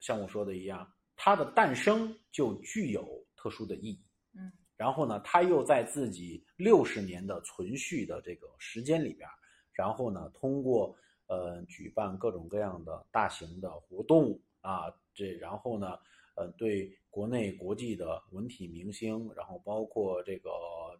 [0.00, 0.90] 像我说的一样。
[1.22, 4.02] 它的诞生就具有特殊的意义，
[4.32, 9.28] 嗯，然后呢，它又在自己六十年的存续的这个时间里边，
[9.70, 10.96] 然后呢，通过
[11.26, 15.98] 呃举办各种各样的大型的活动啊，这然后呢，
[16.40, 20.50] 呃，对国内国际的文体明星，然后包括这个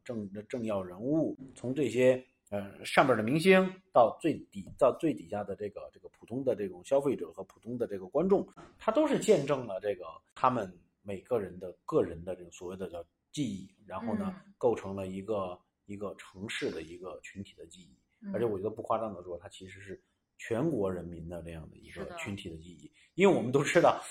[0.05, 2.23] 政政要人物，从这些。
[2.51, 8.45] 呃，上边的明星到最底到最底下的这个这个普通的这种消费者和普通的这个观众，
[8.77, 10.69] 他都是见证了这个他们
[11.01, 17.97] 每个人的个人的这个所谓的叫记忆，然后呢，构成了一个一个城市的一个群体的记忆。
[18.35, 20.03] 而且我觉得不夸张的说，它其实是
[20.37, 22.91] 全国人民的这样的一个群体的记忆。
[23.15, 24.03] 因为我们都知道，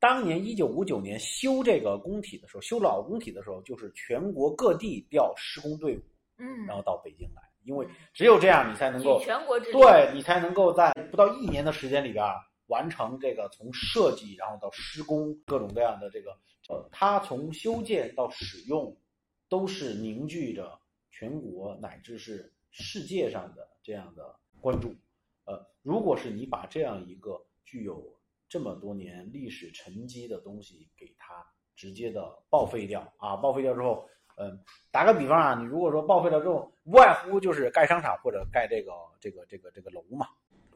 [0.00, 6.02] 当年一九五九年修这个工体的时候，修老工体的时候，就是全国各地调施工队伍，
[6.38, 7.42] 嗯，然后到北京来。
[7.64, 12.24] 因为只有这样，你才能够全国对你才能够在不到一年的时间里边
[12.68, 16.30] 完成这个从设计然后到施工各种各样的这个
[16.70, 18.96] 呃，它从修建到使用
[19.50, 20.78] 都是凝聚着
[21.10, 24.94] 全国乃至是世界上的这样的关注。
[25.44, 28.02] 呃，如果是你把这样一个具有
[28.48, 31.46] 这么多年历史沉积的东西给它
[31.76, 34.08] 直接的报废掉啊，报废掉之后。
[34.40, 34.56] 嗯，
[34.92, 40.28] 打个比方啊，你如果说报废了之后，无外乎就是盖商场或者盖这个这个这个这个楼嘛。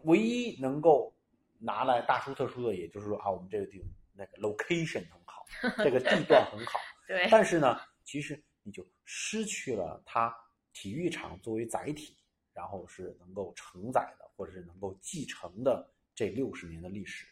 [0.02, 1.14] 唯一能够
[1.60, 3.80] 拿来大书特书的，也就是说啊，我们这个地
[4.16, 5.46] 那个 location 很好，
[5.78, 6.80] 这个地段很好。
[7.06, 7.28] 对。
[7.30, 10.36] 但是呢，其实你就失去了它
[10.72, 12.16] 体育场作为载体，
[12.52, 17.28] 然后是能够承载的，或者是能够继承的这六十年的历史。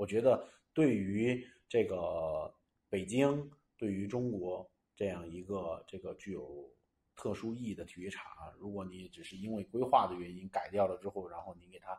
[0.00, 0.42] 我觉得
[0.72, 2.50] 对于这个
[2.88, 4.68] 北京，对于中国。
[4.96, 6.70] 这样一个这个具有
[7.16, 8.22] 特殊意义的体育场，
[8.58, 11.98] 如果你只是因为规划的原因改掉了之后，然后你给它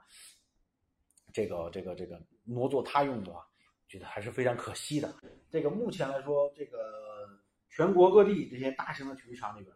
[1.34, 3.44] 这个这个这个挪作他用的话，
[3.88, 5.12] 觉得还是非常可惜的。
[5.50, 7.28] 这个目前来说，这个
[7.72, 9.76] 全国各地这些大型的体育场里边，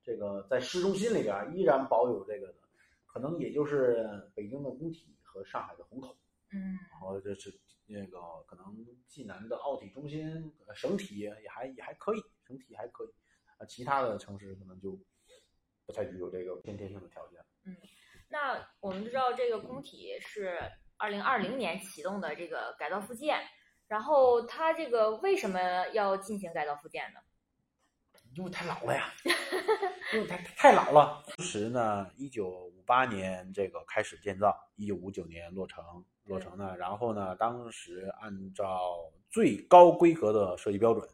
[0.00, 2.60] 这个在市中心里边依然保有这个的，
[3.04, 6.16] 可能也就是北京的工体和上海的虹口。
[6.52, 8.64] 嗯，然后这是那个可能
[9.06, 13.08] 济南的奥体中心，省体也还也还可以，省体还可以，
[13.58, 14.98] 啊，其他的城市可能就
[15.86, 17.40] 不太具有这个先天性的条件。
[17.64, 17.76] 嗯，
[18.28, 20.58] 那我们知道这个工体是
[20.96, 23.38] 二零二零年启动的这个改造复建，
[23.86, 27.20] 然后它这个为什么要进行改造复建呢？
[28.34, 29.12] 因为太老了呀，
[30.14, 31.22] 因为太太老了。
[31.26, 35.84] 当时呢，一九五八年这个开始建造，一九五九年落成。
[36.24, 41.08] 落成呢，然后呢，当时按照最高规格的设计标准，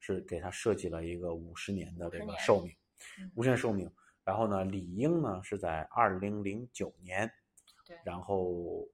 [0.00, 2.74] 是给它设计了一个五十年的这个寿命，
[3.36, 3.88] 无限寿命。
[4.24, 7.30] 然后呢，理应呢是在二零零九年，
[7.86, 8.84] 对，然后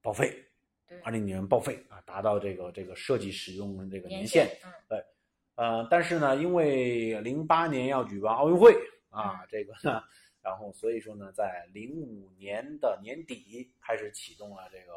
[0.00, 0.42] 报废，
[0.88, 5.04] 对，二零年报废啊，达到这个这个设计使用这个年限，嗯，对，
[5.56, 8.74] 呃，但是呢，因为零八年要举办奥运会
[9.10, 10.02] 啊，这个呢。
[10.42, 14.92] 然后，所以说呢，在零五年的年底开始启动了这个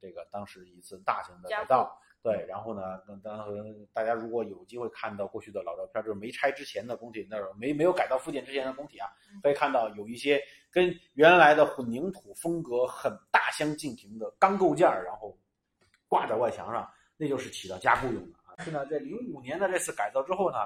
[0.00, 2.46] 这个当时一次大型的改造，对。
[2.48, 9.08] 然后呢，当时大家如果有机会看到过去的老照片，就是没拆之前的工体，那儿没没有改造复建之前的工体啊，
[9.42, 10.40] 可以看到有一些
[10.70, 15.36] 跟原来的混凝土风格很大相径庭的钢构件然后
[16.06, 18.43] 挂在外墙上，那就是起到加固用的啊。
[18.58, 20.58] 是呢，在零五年的这次改造之后呢，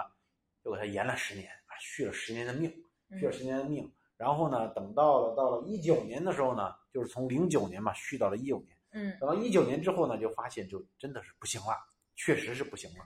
[0.64, 2.70] 又给它延了十年啊，续了十年的命，
[3.18, 3.90] 续了十年的命。
[4.16, 8.76] 然后呢，等到了到了一九年的时候呢，就是从零九年嘛续到了一九年。
[8.90, 11.76] 嗯，等到一九年之后呢，就发现就真的是不行了，
[12.16, 13.04] 确实是不行了。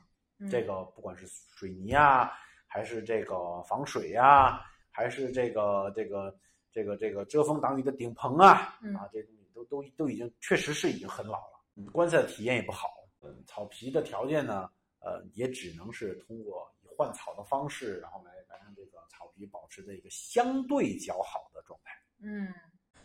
[0.50, 2.32] 这个不管是水泥啊，
[2.66, 4.60] 还是这个防水呀，
[4.90, 6.34] 还是这个这个
[6.72, 12.88] 这个这个遮风挡雨的顶棚啊，啊，这东西都都都已经确实是已经很老了，观赛的体验也不好。
[13.22, 14.70] 嗯，草皮的条件呢，
[15.00, 19.02] 呃，也只能是通过以换草的方式，然后来来让这个。
[19.08, 21.92] 草皮保持在一个相对较好的状态，
[22.22, 22.52] 嗯，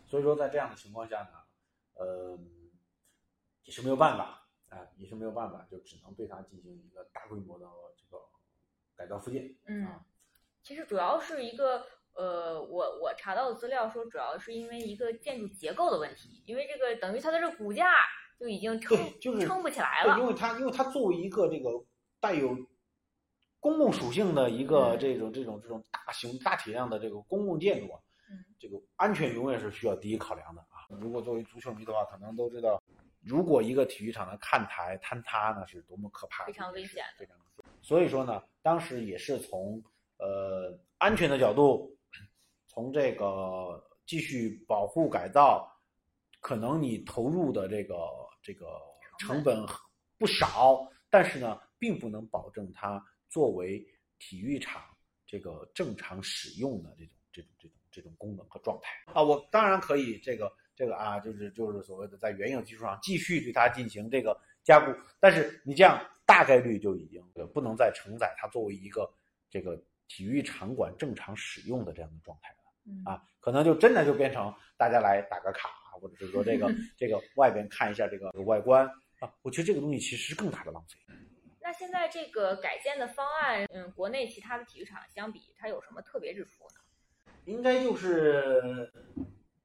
[0.08, 1.30] 所以说在这样的情况下呢，
[1.94, 2.38] 呃，
[3.64, 7.66] 也是没有办法啊，也是没有办法，就只能对它进行一个大规模的
[7.96, 8.24] 这个
[8.96, 9.56] 改造复建。
[9.68, 9.88] 嗯，
[10.64, 17.86] 其实主要是一个呃，我我查到的资料说，主要是因为一个建筑结构的问题，因为这个等于它的这骨架
[18.40, 21.70] 就已经撑就是撑不起来了，因为它因为它作为一个这个
[22.20, 22.58] 带有。
[23.60, 28.00] 公共属性的一个这种这种这种大型大体量的这个公共建筑啊，
[28.60, 30.86] 这个安全永远是需要第一考量的啊。
[31.02, 32.82] 如果作为足球迷的话，可能都知道，
[33.24, 37.36] 如果一个体育场的看台坍塌呢，是多么可怕，非常危险，非常。
[37.82, 39.84] 所以说呢，当时也是从
[40.20, 41.98] 呃安全的角度，
[42.68, 45.68] 从这个继续保护改造，
[46.40, 47.96] 可能你投入的这个
[48.42, 48.66] 这个
[49.20, 49.66] 成本
[50.18, 53.04] 不少，但是呢，并不能保证它。
[53.30, 53.86] 作为
[54.20, 54.82] 体育场
[55.26, 67.22] 这个正常使用的这种这种这种这种功能和状态啊，我当然可以这个这个啊，就是就是所谓的在原有基础上继续对它进行这个加固，但是你这样大概率就已经
[67.54, 69.14] 不能再承载它作为一个
[69.50, 69.76] 这个
[70.08, 75.70] 体育场馆正常使用的这样的状态了啊，可能就真的就变成大家来打个卡，
[76.00, 78.88] 或者是说这个 这个外边看一下这个外观
[79.20, 81.14] 啊，我觉得这个东西其实是更大的浪费。
[81.62, 86.82] 那现在这个改建的方案，嗯，国内其他的体育场相比，它有什么特别之处呢？
[87.46, 88.92] 应该就是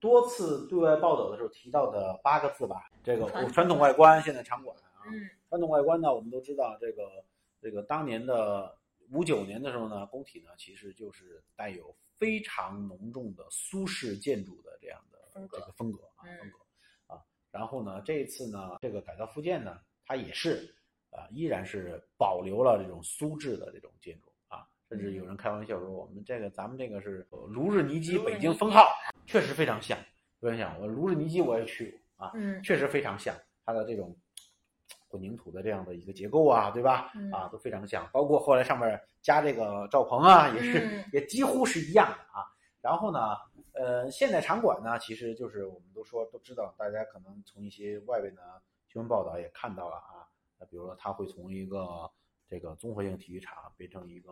[0.01, 2.91] 多次对外报道的时候提到的八个字吧。
[3.05, 5.07] 这个传统外观，现在场馆啊，
[5.49, 7.25] 传统外观呢，我们都知道，这个
[7.61, 8.77] 这个当年的
[9.11, 15.01] 五九年的时候呢，工体呢其实就是带有非常浓重的苏式建筑的这样
[15.41, 17.21] 的这个风格啊风格啊。
[17.51, 20.75] 然后呢，这一次呢，这个改造复建呢，它也是。
[21.15, 28.89] 啊，依然是保留了这种苏制的这种建筑啊，甚至有人开玩笑说，我们这个咱们这个是卢日尼基北京封号，
[29.27, 29.99] 确实非常像，
[30.41, 30.81] 非常像。
[30.81, 32.33] 我卢日尼基我也去过啊，
[32.65, 34.17] 确实非常像它的这种
[35.07, 37.13] 混凝土的这样的一个结构啊，对吧？
[37.31, 42.41] 啊，都非常像，包括后来上面加这个罩棚啊，也是也几乎是一样的啊。
[42.81, 43.37] 然后呢，
[43.73, 50.29] 呃，现代场馆呢，其实就是我们都说都知道，大家可能从一些外边的新闻报道也看到了啊。
[50.71, 52.09] 比如说，它会从一个
[52.47, 54.31] 这个综合性体育场变成一个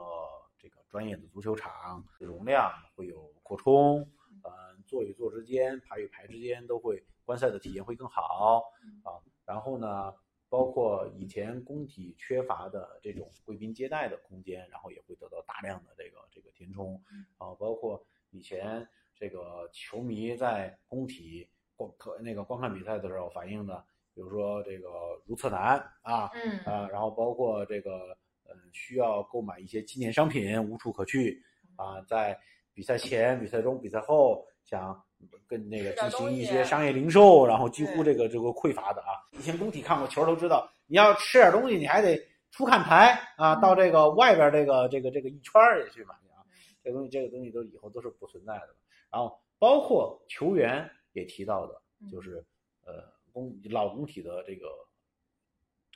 [0.59, 4.09] 这个专业的足球场，容量会有扩充，
[4.45, 8.63] 嗯，座与座之间、排与排之间都会观赛的体验会更好
[9.03, 9.11] 啊。
[9.45, 10.15] 然后呢，
[10.49, 17.03] 包括以前工体缺乏的这种贵宾接待的空间，然后也会得到大量的这个这个填填充，
[17.39, 18.89] 啊，包括以前
[19.21, 21.47] 这个球迷在工体
[21.77, 24.89] 观可那个观看比赛的时候反映的，比如说这个
[25.27, 31.39] 如厕难啊，嗯啊，然后包括这个呃需要购买一些纪念商品无处可去
[31.77, 32.39] 啊，在
[32.73, 34.99] 比赛前、比赛中、比赛后想
[35.47, 39.21] 跟那个进行一些商业零售，然后几乎这个这个匮乏的啊。
[39.33, 42.19] 以前工体看过球都知道，你要吃点东西，你还得
[42.51, 46.41] 出看台啊，嗯到这个外边这个这个这个一圈儿也去买去啊。
[46.83, 48.77] 这个东西这个东西都以后都是不存在的了。
[49.11, 52.45] 然后包括球员也提到的，就是
[52.85, 53.03] 呃
[53.33, 54.69] 工老工体的这个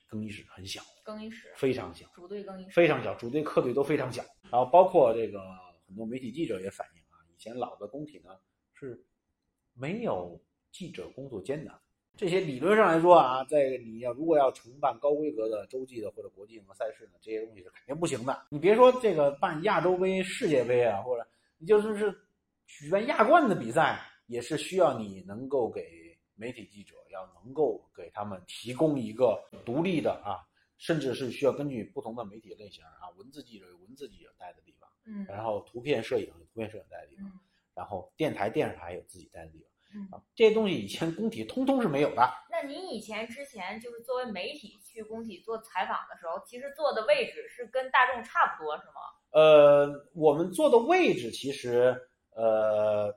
[0.06, 2.06] 更衣室很小，更衣室，非常小。
[2.14, 4.22] 主队更衣室，非常小，主队客队都非常小。
[4.50, 5.40] 然后包括这个
[5.86, 8.30] 很多媒体记者也反映啊，以前老的工体呢
[8.72, 9.04] 是
[9.72, 10.40] 没有
[10.70, 11.80] 记者工作间的。
[12.16, 18.46] 这些理论上来说啊，在你要如果要承办高规格的洲际的或者国际性的赛事呢，这些东西是肯定不行的。
[18.50, 21.26] 你别说这个办亚洲杯、世界杯啊，或者
[21.58, 22.16] 你就说是
[22.76, 30.42] 举办亚冠的比赛，也是需要你能够给媒体记者要能够给他们提供一个独立的啊，
[30.76, 37.38] 甚至是需要根据不同的媒体类型啊，文字记者有文字记者待的地方，嗯然后图片摄影有图片摄影待的地方，嗯
[37.74, 39.68] 然后电台电视台有自己待的地方
[40.34, 42.28] 这些东西以前工体通通是没有的。
[42.50, 48.94] 那您以前之前就是作为媒体去工体做采访的时候，其实坐的位置是跟大众差不多，是吗？
[49.30, 51.96] 呃，我们坐的位置其实
[52.34, 53.14] 呃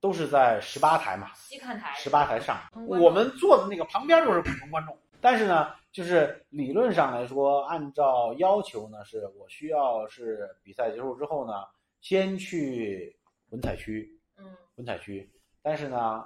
[0.00, 2.56] 都是在十八台嘛，西看台，十八台上
[2.86, 4.96] 我们坐的那个旁边就是普通观众。
[5.20, 11.52] 但是呢，就是理论上来说，按照要求呢，是我需要是比赛结束之后呢，
[12.00, 13.18] 先去
[13.50, 14.44] 混采区，嗯
[14.76, 15.28] 混采区。
[15.60, 16.24] 但是呢，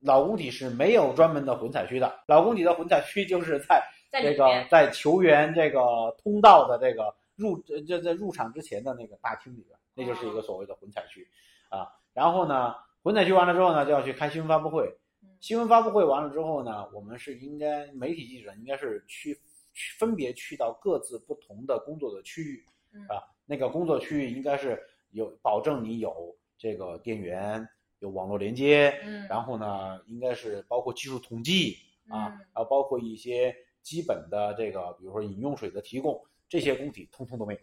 [0.00, 3.82] 老工体是没有专门的混采区的，老工体的混采区就是在
[4.12, 11.26] 这个在，在球员这个通道的这个入这这在入场之前的那个大厅里边，那就是一个所谓的混采区
[11.68, 11.88] 啊。
[12.12, 14.86] 然后呢，混采区完了之后呢，就要去开新闻发布会。
[15.22, 19.38] 嗯新闻发布会完了之后呢，我们是应该媒体记者应该是去
[19.74, 23.22] 去分别去到各自不同的工作的区域嗯啊。
[23.44, 27.68] 那个工作区域应该是有保证你有这个电源，
[27.98, 31.76] 有网络连接，嗯，然后呢，应该是包括技术统计
[32.08, 36.18] 啊，嗯然后包括一些基本的这个，比如说饮用水的提供，
[36.48, 37.60] 这些工体通通都没有，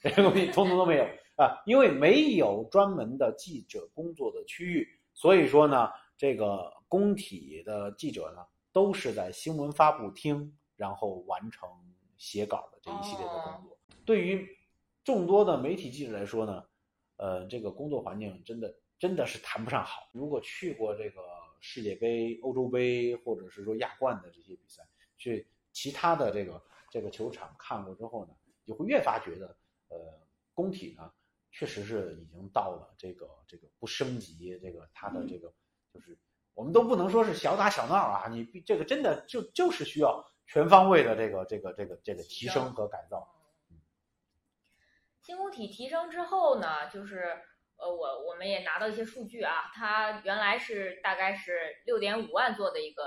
[0.00, 1.06] 这些东西通通都没有
[1.38, 11.68] 啊，因为没有专门的记者工作的区域，所以说呢，这个工体的记者呢，都是在新闻发布厅，然后完成
[12.16, 13.78] 写稿的这一系列的工作。
[14.04, 14.48] 对于
[15.04, 16.64] 众多的媒体记者来说呢，
[17.18, 20.08] 呃，这个工作环境真的真的是谈不上好。
[20.12, 21.20] 如果去过这个
[21.60, 24.82] 世界杯、欧洲杯，或者是说亚冠的这些比赛，
[25.16, 26.60] 去其他的这个
[26.90, 28.34] 这个球场看过之后呢，
[28.64, 29.56] 你会越发觉得，
[29.88, 29.96] 呃，
[30.52, 31.08] 工体呢
[31.58, 35.52] 确实是已经到了这个这个不升级，这个它的这个
[35.92, 36.16] 就是
[36.54, 43.28] 我们都不能说是小打小闹啊，你这个真的就就是需要全方位的这个这个这个这个提升和改造。
[45.20, 47.36] 新工体提升之后呢，就是
[47.76, 53.02] 呃，我我们也拿到一些数据啊，它原来是大概是六点五万座的一个、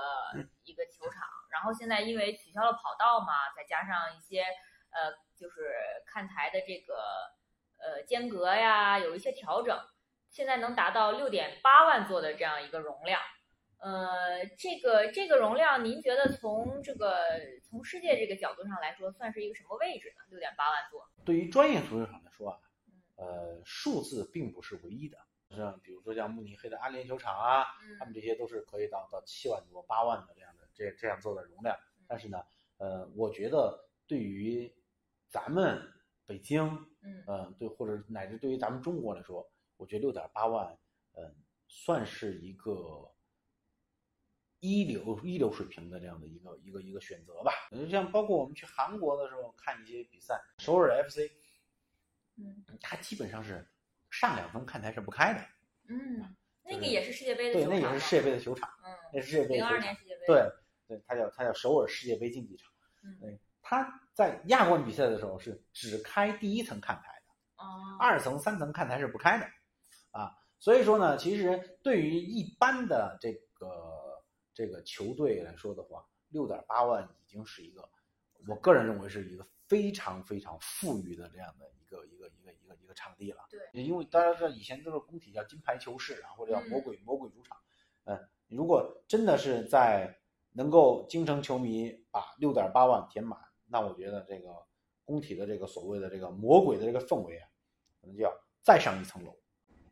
[0.66, 1.24] 一个球场，
[1.54, 5.72] 然后现在因为取消了跑道嘛，再加上一些呃，就是
[6.06, 6.94] 看台的这个
[7.82, 9.78] 呃间隔呀，有一些调整，
[10.30, 13.20] 现在能达到六点八万座的这样一个容量。
[13.80, 17.18] 呃，这个这个容量，您觉得从这个
[17.64, 20.24] 从世界这个角度上来说，算是一个什么位置呢？
[20.30, 21.04] 六点八万座。
[21.26, 22.60] 对于专业足球场来说啊，
[23.16, 25.18] 呃，数字并不是唯一的。
[25.50, 27.66] 像比如说像慕尼黑的安联球场啊，
[27.98, 31.76] 他们嗯这些都是可以到到七万多、八万的这样的这这样做的容量。
[32.08, 32.44] 但是呢，
[32.78, 34.72] 呃，我觉得对于
[35.28, 35.82] 咱们
[36.32, 36.64] 北京，
[37.02, 40.66] 嗯呃，对，或者乃至对于咱们中国来说，我觉得六点八万，
[41.18, 41.36] 嗯、
[41.68, 43.14] 算是一个
[44.62, 47.52] 一流一流水平的这样的一个一个一个选择吧。
[47.72, 51.30] 就像包括我们去韩国的时候看一些比赛，首尔 FC，
[52.38, 53.68] 嗯它基本上是
[54.10, 55.46] 上两分看台是不开的，
[55.90, 60.26] 嗯，那就是个也是世界杯的对，球场吗那也是世界杯的球场，嗯，那是世界杯零二的球场，年世界杯。
[60.28, 60.50] 对，
[60.88, 62.72] 对，它叫它叫首尔世界杯竞技场。
[63.04, 67.64] 嗯对，它在亚冠比赛的时候是只开第一层看台的。
[67.64, 69.46] 哦，二层、三层看台是不开的，
[70.10, 77.88] 啊，所以说呢，其实对于一般的这个这个球队来说的话，六点八万已经是一个，
[78.48, 83.46] 我个人认为是一个非常非常富裕的这样的一个一个一个一个一个场地了。
[83.52, 87.56] 对，因为大家知道以前都是工体叫金牌球市啊，或者叫魔鬼、魔鬼主场，
[88.06, 90.20] 嗯，如果真的是在
[90.52, 93.40] 能够京城球迷把六点八万填满，
[93.72, 94.50] 那我觉得这个
[95.06, 97.48] 工体的这个所谓的这个魔鬼的这个氛围啊，
[98.02, 99.34] 可能就要再上一层楼。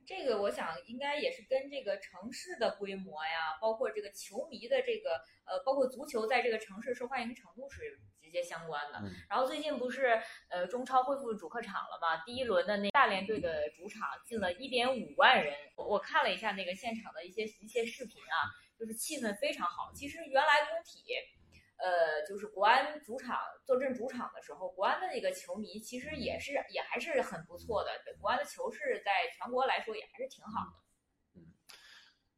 [0.05, 8.99] 这个我想应该也是跟这个城市的规模呀，包括这个球迷的这个呃，包括足球在这个城市受欢迎程度是直接相关的。
[9.03, 10.19] 嗯然后最近不是
[10.49, 12.23] 呃中超恢复主客场了嘛？
[12.25, 19.91] 第一轮的那大连队的主场进了一点五万人，我我看了一下那个现场的一些一些视频啊，就是气氛非常好。
[19.93, 21.05] 其实原来工体。
[21.79, 27.89] 呃，就是国安主场坐镇主场的时候，国安的那个球迷其实也是也还是很不错的。
[28.19, 31.39] 国安的球市在全国来说也还是挺好的。
[31.39, 31.53] 嗯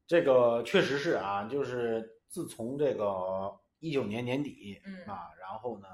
[0.08, 5.88] 这个确实是啊，就是自从这个一九年年底嗯啊，然后呢，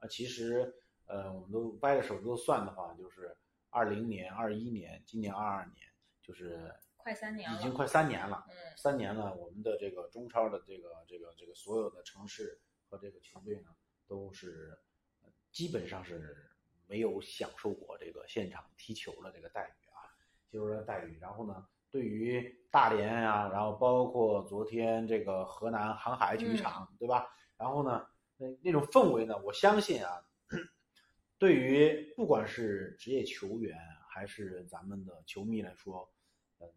[0.00, 0.74] 呃，其实
[1.06, 3.36] 呃，我们都掰着手指头算的话，就是
[3.70, 5.76] 二零年、二一年，今年二二年，
[6.20, 8.44] 就是快三年了，已经快三年了。
[8.48, 12.60] 嗯三年了，我们的这个中超的这个这个这个所有的城市
[12.92, 13.70] 和这个球队呢，
[14.06, 14.78] 都是
[15.22, 16.36] 呃基本上是
[16.86, 20.12] 没有享受过这个现场踢球的这个待遇啊，
[20.50, 21.18] 就是说待遇。
[21.18, 27.34] 然后呢，对于大连啊、然后包括昨天这个河南航海体育场，对吧？
[27.56, 30.22] 然后呢，那那种氛围呢，我相信啊，
[31.38, 36.12] 对于不管是职业球员还是咱们的球迷来说，
[36.60, 36.68] 嗯，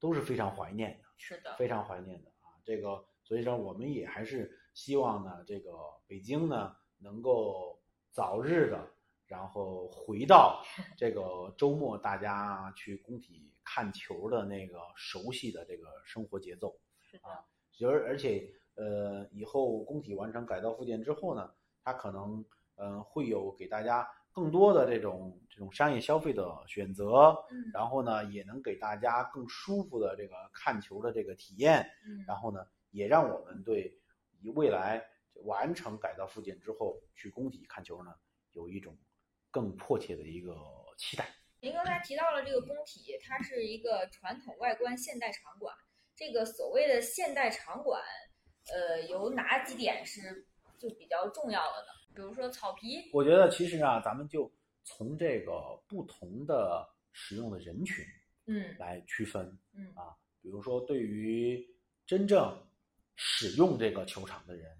[0.00, 1.04] 都是非常怀念的。
[1.16, 2.50] 是的，非常怀念的啊。
[2.64, 5.72] 这个，所以说我们也还是希望呢，这个
[6.06, 8.86] 北京呢能够早日的，
[9.26, 10.62] 然后回到
[10.98, 16.76] 这个周末大家去工体看球的那个熟悉的这个生活节奏。
[17.00, 17.42] 是的，啊
[17.82, 21.50] 而而且呃，以后工体完成改造复建之后呢，
[21.82, 22.44] 它可能
[22.76, 33.96] 嗯、呃会有给大家更多的这种这种商业消费的选择，嗯然后呢，也能给大家更舒服的这个看球的这个体验，嗯，然后呢，也让我们对
[34.44, 35.02] 以未来
[35.46, 38.12] 完成改造复建之后去工体看球呢，
[38.52, 38.94] 有一种
[39.50, 40.54] 更迫切的一个
[40.98, 41.26] 期待。
[41.60, 45.74] 您刚才提到了这个工体，它是一个传统外观现代场馆。
[46.14, 48.02] 这个所谓的现代场馆，
[48.70, 50.46] 呃，有哪几点是
[50.78, 51.88] 就比较重要的呢？
[52.14, 54.52] 比如说草皮，我觉得其实啊，咱们就
[54.84, 58.04] 从这个不同的使用的人群
[58.46, 61.66] 嗯来区分嗯啊，比如说对于
[62.06, 62.54] 真正
[63.16, 64.70] 使用这个球场的人，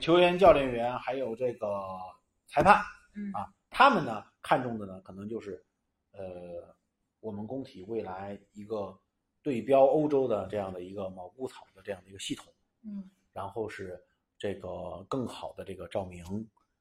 [0.00, 1.68] 球员、教练员还有这个
[2.46, 2.82] 裁判
[3.14, 5.64] 嗯啊，他们呢看重的呢，可能就是
[6.12, 6.74] 呃，
[7.20, 8.98] 我们工体未来一个
[9.42, 14.02] 对标欧洲的这样的一个蘑菇草的这样的一个系统，嗯然后是
[14.38, 16.24] 这个更好的这个照明，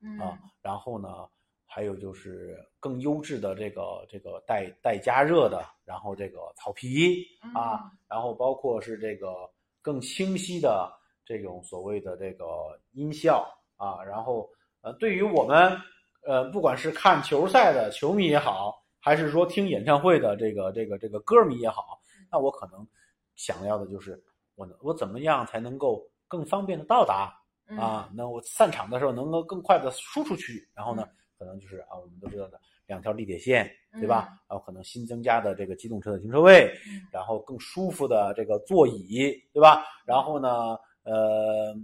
[0.01, 1.29] 嗯啊，然后呢，
[1.65, 9.49] 还有就是更优质的这个这个带带加热的，然后这个草皮嗯啊，然后包括是这个
[9.83, 10.91] 更清晰的
[11.23, 12.45] 这种所谓的这个
[12.93, 14.49] 音效啊，然后
[14.81, 15.79] 呃，对于我们
[16.25, 21.99] 呃，不管是看球赛的球迷也好，还是说听演唱会的这个这个这个歌迷也好，
[22.31, 22.87] 那我可能
[23.35, 24.19] 想要的就是
[24.55, 27.37] 我能我怎么样才能够更方便的到达。
[27.65, 31.07] 嗯啊，那我散场的时候能够更快的输出去，然后呢，
[31.39, 34.29] 可能就是啊，我们都知道的两条地铁线，对吧？
[34.47, 39.85] 然后可能新增加的这个机动车的停车位，嗯然后更舒服的这个座椅，对吧？
[40.05, 41.75] 然后呢，呃，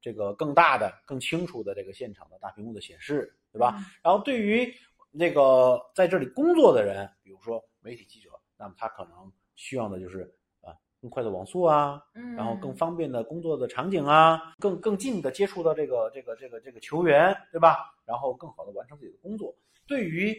[0.00, 3.74] 这个更大的、更清楚的这个现场的大屏幕的显示，对吧？
[3.78, 4.72] 嗯然后对于
[5.10, 10.22] 那个在这里工作的人，比如说媒体记者，那么他可能需要的就是
[10.60, 17.94] 啊更快的网速啊，嗯，然后更方便的工作的场景啊，更更近的接触到这个这个这个这个球员，对吧？
[18.04, 19.54] 然后更好的完成自己的工作。
[19.86, 20.36] 对于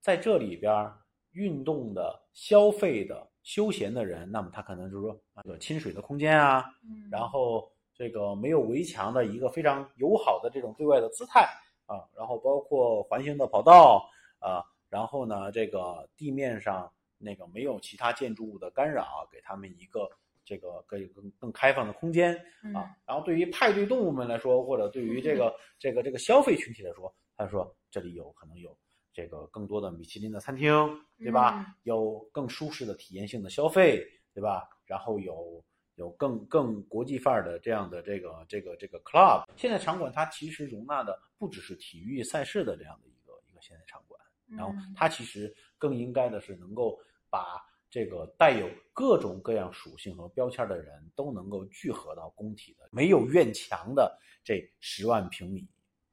[0.00, 0.90] 在这里边
[1.32, 11.48] 运动的、消费的、休闲的人，那么他可能就是说啊，有亲水的空间啊，嗯，然后这个没有围墙的一个非常友好的这种对外的姿态
[11.86, 20.08] 啊，然后包括环形的跑道啊，然后呢，这个地面上那个没有其他建筑物的干扰，给他们一个
[20.44, 22.34] 这个更更更开放的空间
[22.64, 22.90] 嗯啊。
[23.06, 28.76] 然后对于派对动物们来说，或者对于这个这个这个消费群体来说，他说这里有可能有
[29.14, 30.70] 这个更多的米其林的餐厅，
[31.16, 31.64] 对吧？
[31.66, 34.68] 嗯有更舒适的体验性的消费，对吧？
[34.84, 35.64] 然后有
[35.94, 39.44] 有更更国际范儿的这样的这个这个这个 club。
[39.56, 54.14] 现在场馆它其实容纳的不只是体育赛事的这样的一个一个现代场馆，然后嗯它其实更应该的是能够把这个带有各种各样属性和标签的人都能够聚合到工体的没有院墙的
[54.44, 55.66] 这十万平米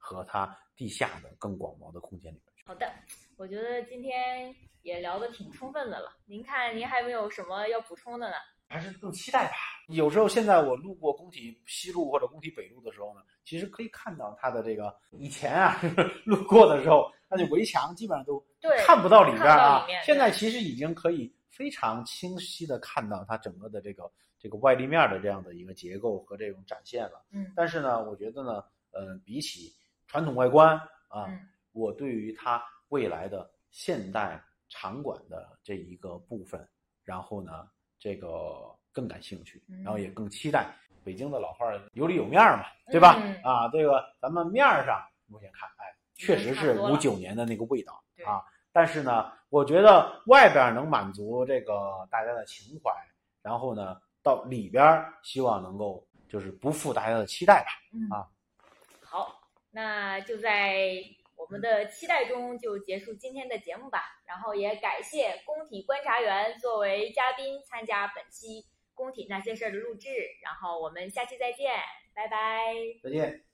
[0.07, 2.63] 和它地下的更广袤的空间里面去。
[2.65, 2.89] 好的，
[3.35, 6.15] 我觉得今天也聊得挺充分的了。
[6.25, 8.35] 您看，您还没有什么要补充的呢？
[8.69, 9.53] 还是更期待吧。
[9.89, 15.79] 有时候现在我路过工体西路或者工体北路的时候呢，其实可以看到它的这个以前啊
[16.25, 18.41] 路过的时候，那就围墙基本上都
[18.85, 19.85] 看不到里边啊。
[20.03, 27.25] 现在其实已经可以非常清晰的看到它整个的这个这个外立面的这样的一个结构和这种展现了。
[27.31, 29.73] 嗯但是呢，我觉得呢，呃，比起
[30.07, 30.75] 传统外观
[31.09, 31.39] 啊，嗯
[31.73, 36.67] 我对于它未来的现代场馆的这一个部分，
[37.03, 37.67] 然后呢，
[37.99, 40.73] 这个更感兴趣，嗯然后也更期待。
[41.03, 43.15] 北京的老话儿有里有面儿嘛，对吧？
[43.21, 45.85] 嗯啊，这个咱们面儿上目前看，哎，
[46.15, 47.93] 确实是五九年的那个味道
[48.25, 48.43] 啊。
[48.73, 52.91] 但是呢，我觉得外边能满足这个大家的情怀，
[53.41, 57.69] 然后呢，到里边希望能够就是不负大家的期待吧。
[57.93, 58.29] 嗯啊，好，
[59.77, 60.75] 那就在
[61.35, 64.01] 我们的期待中就结束今天的节目吧。
[64.25, 68.65] 然后也感谢工体观察员作为嘉宾参加本期
[68.95, 70.09] 工体那些事儿的录制。
[70.43, 71.71] 然后我们下期再见，
[72.15, 72.73] 拜拜。
[73.03, 73.46] 再见。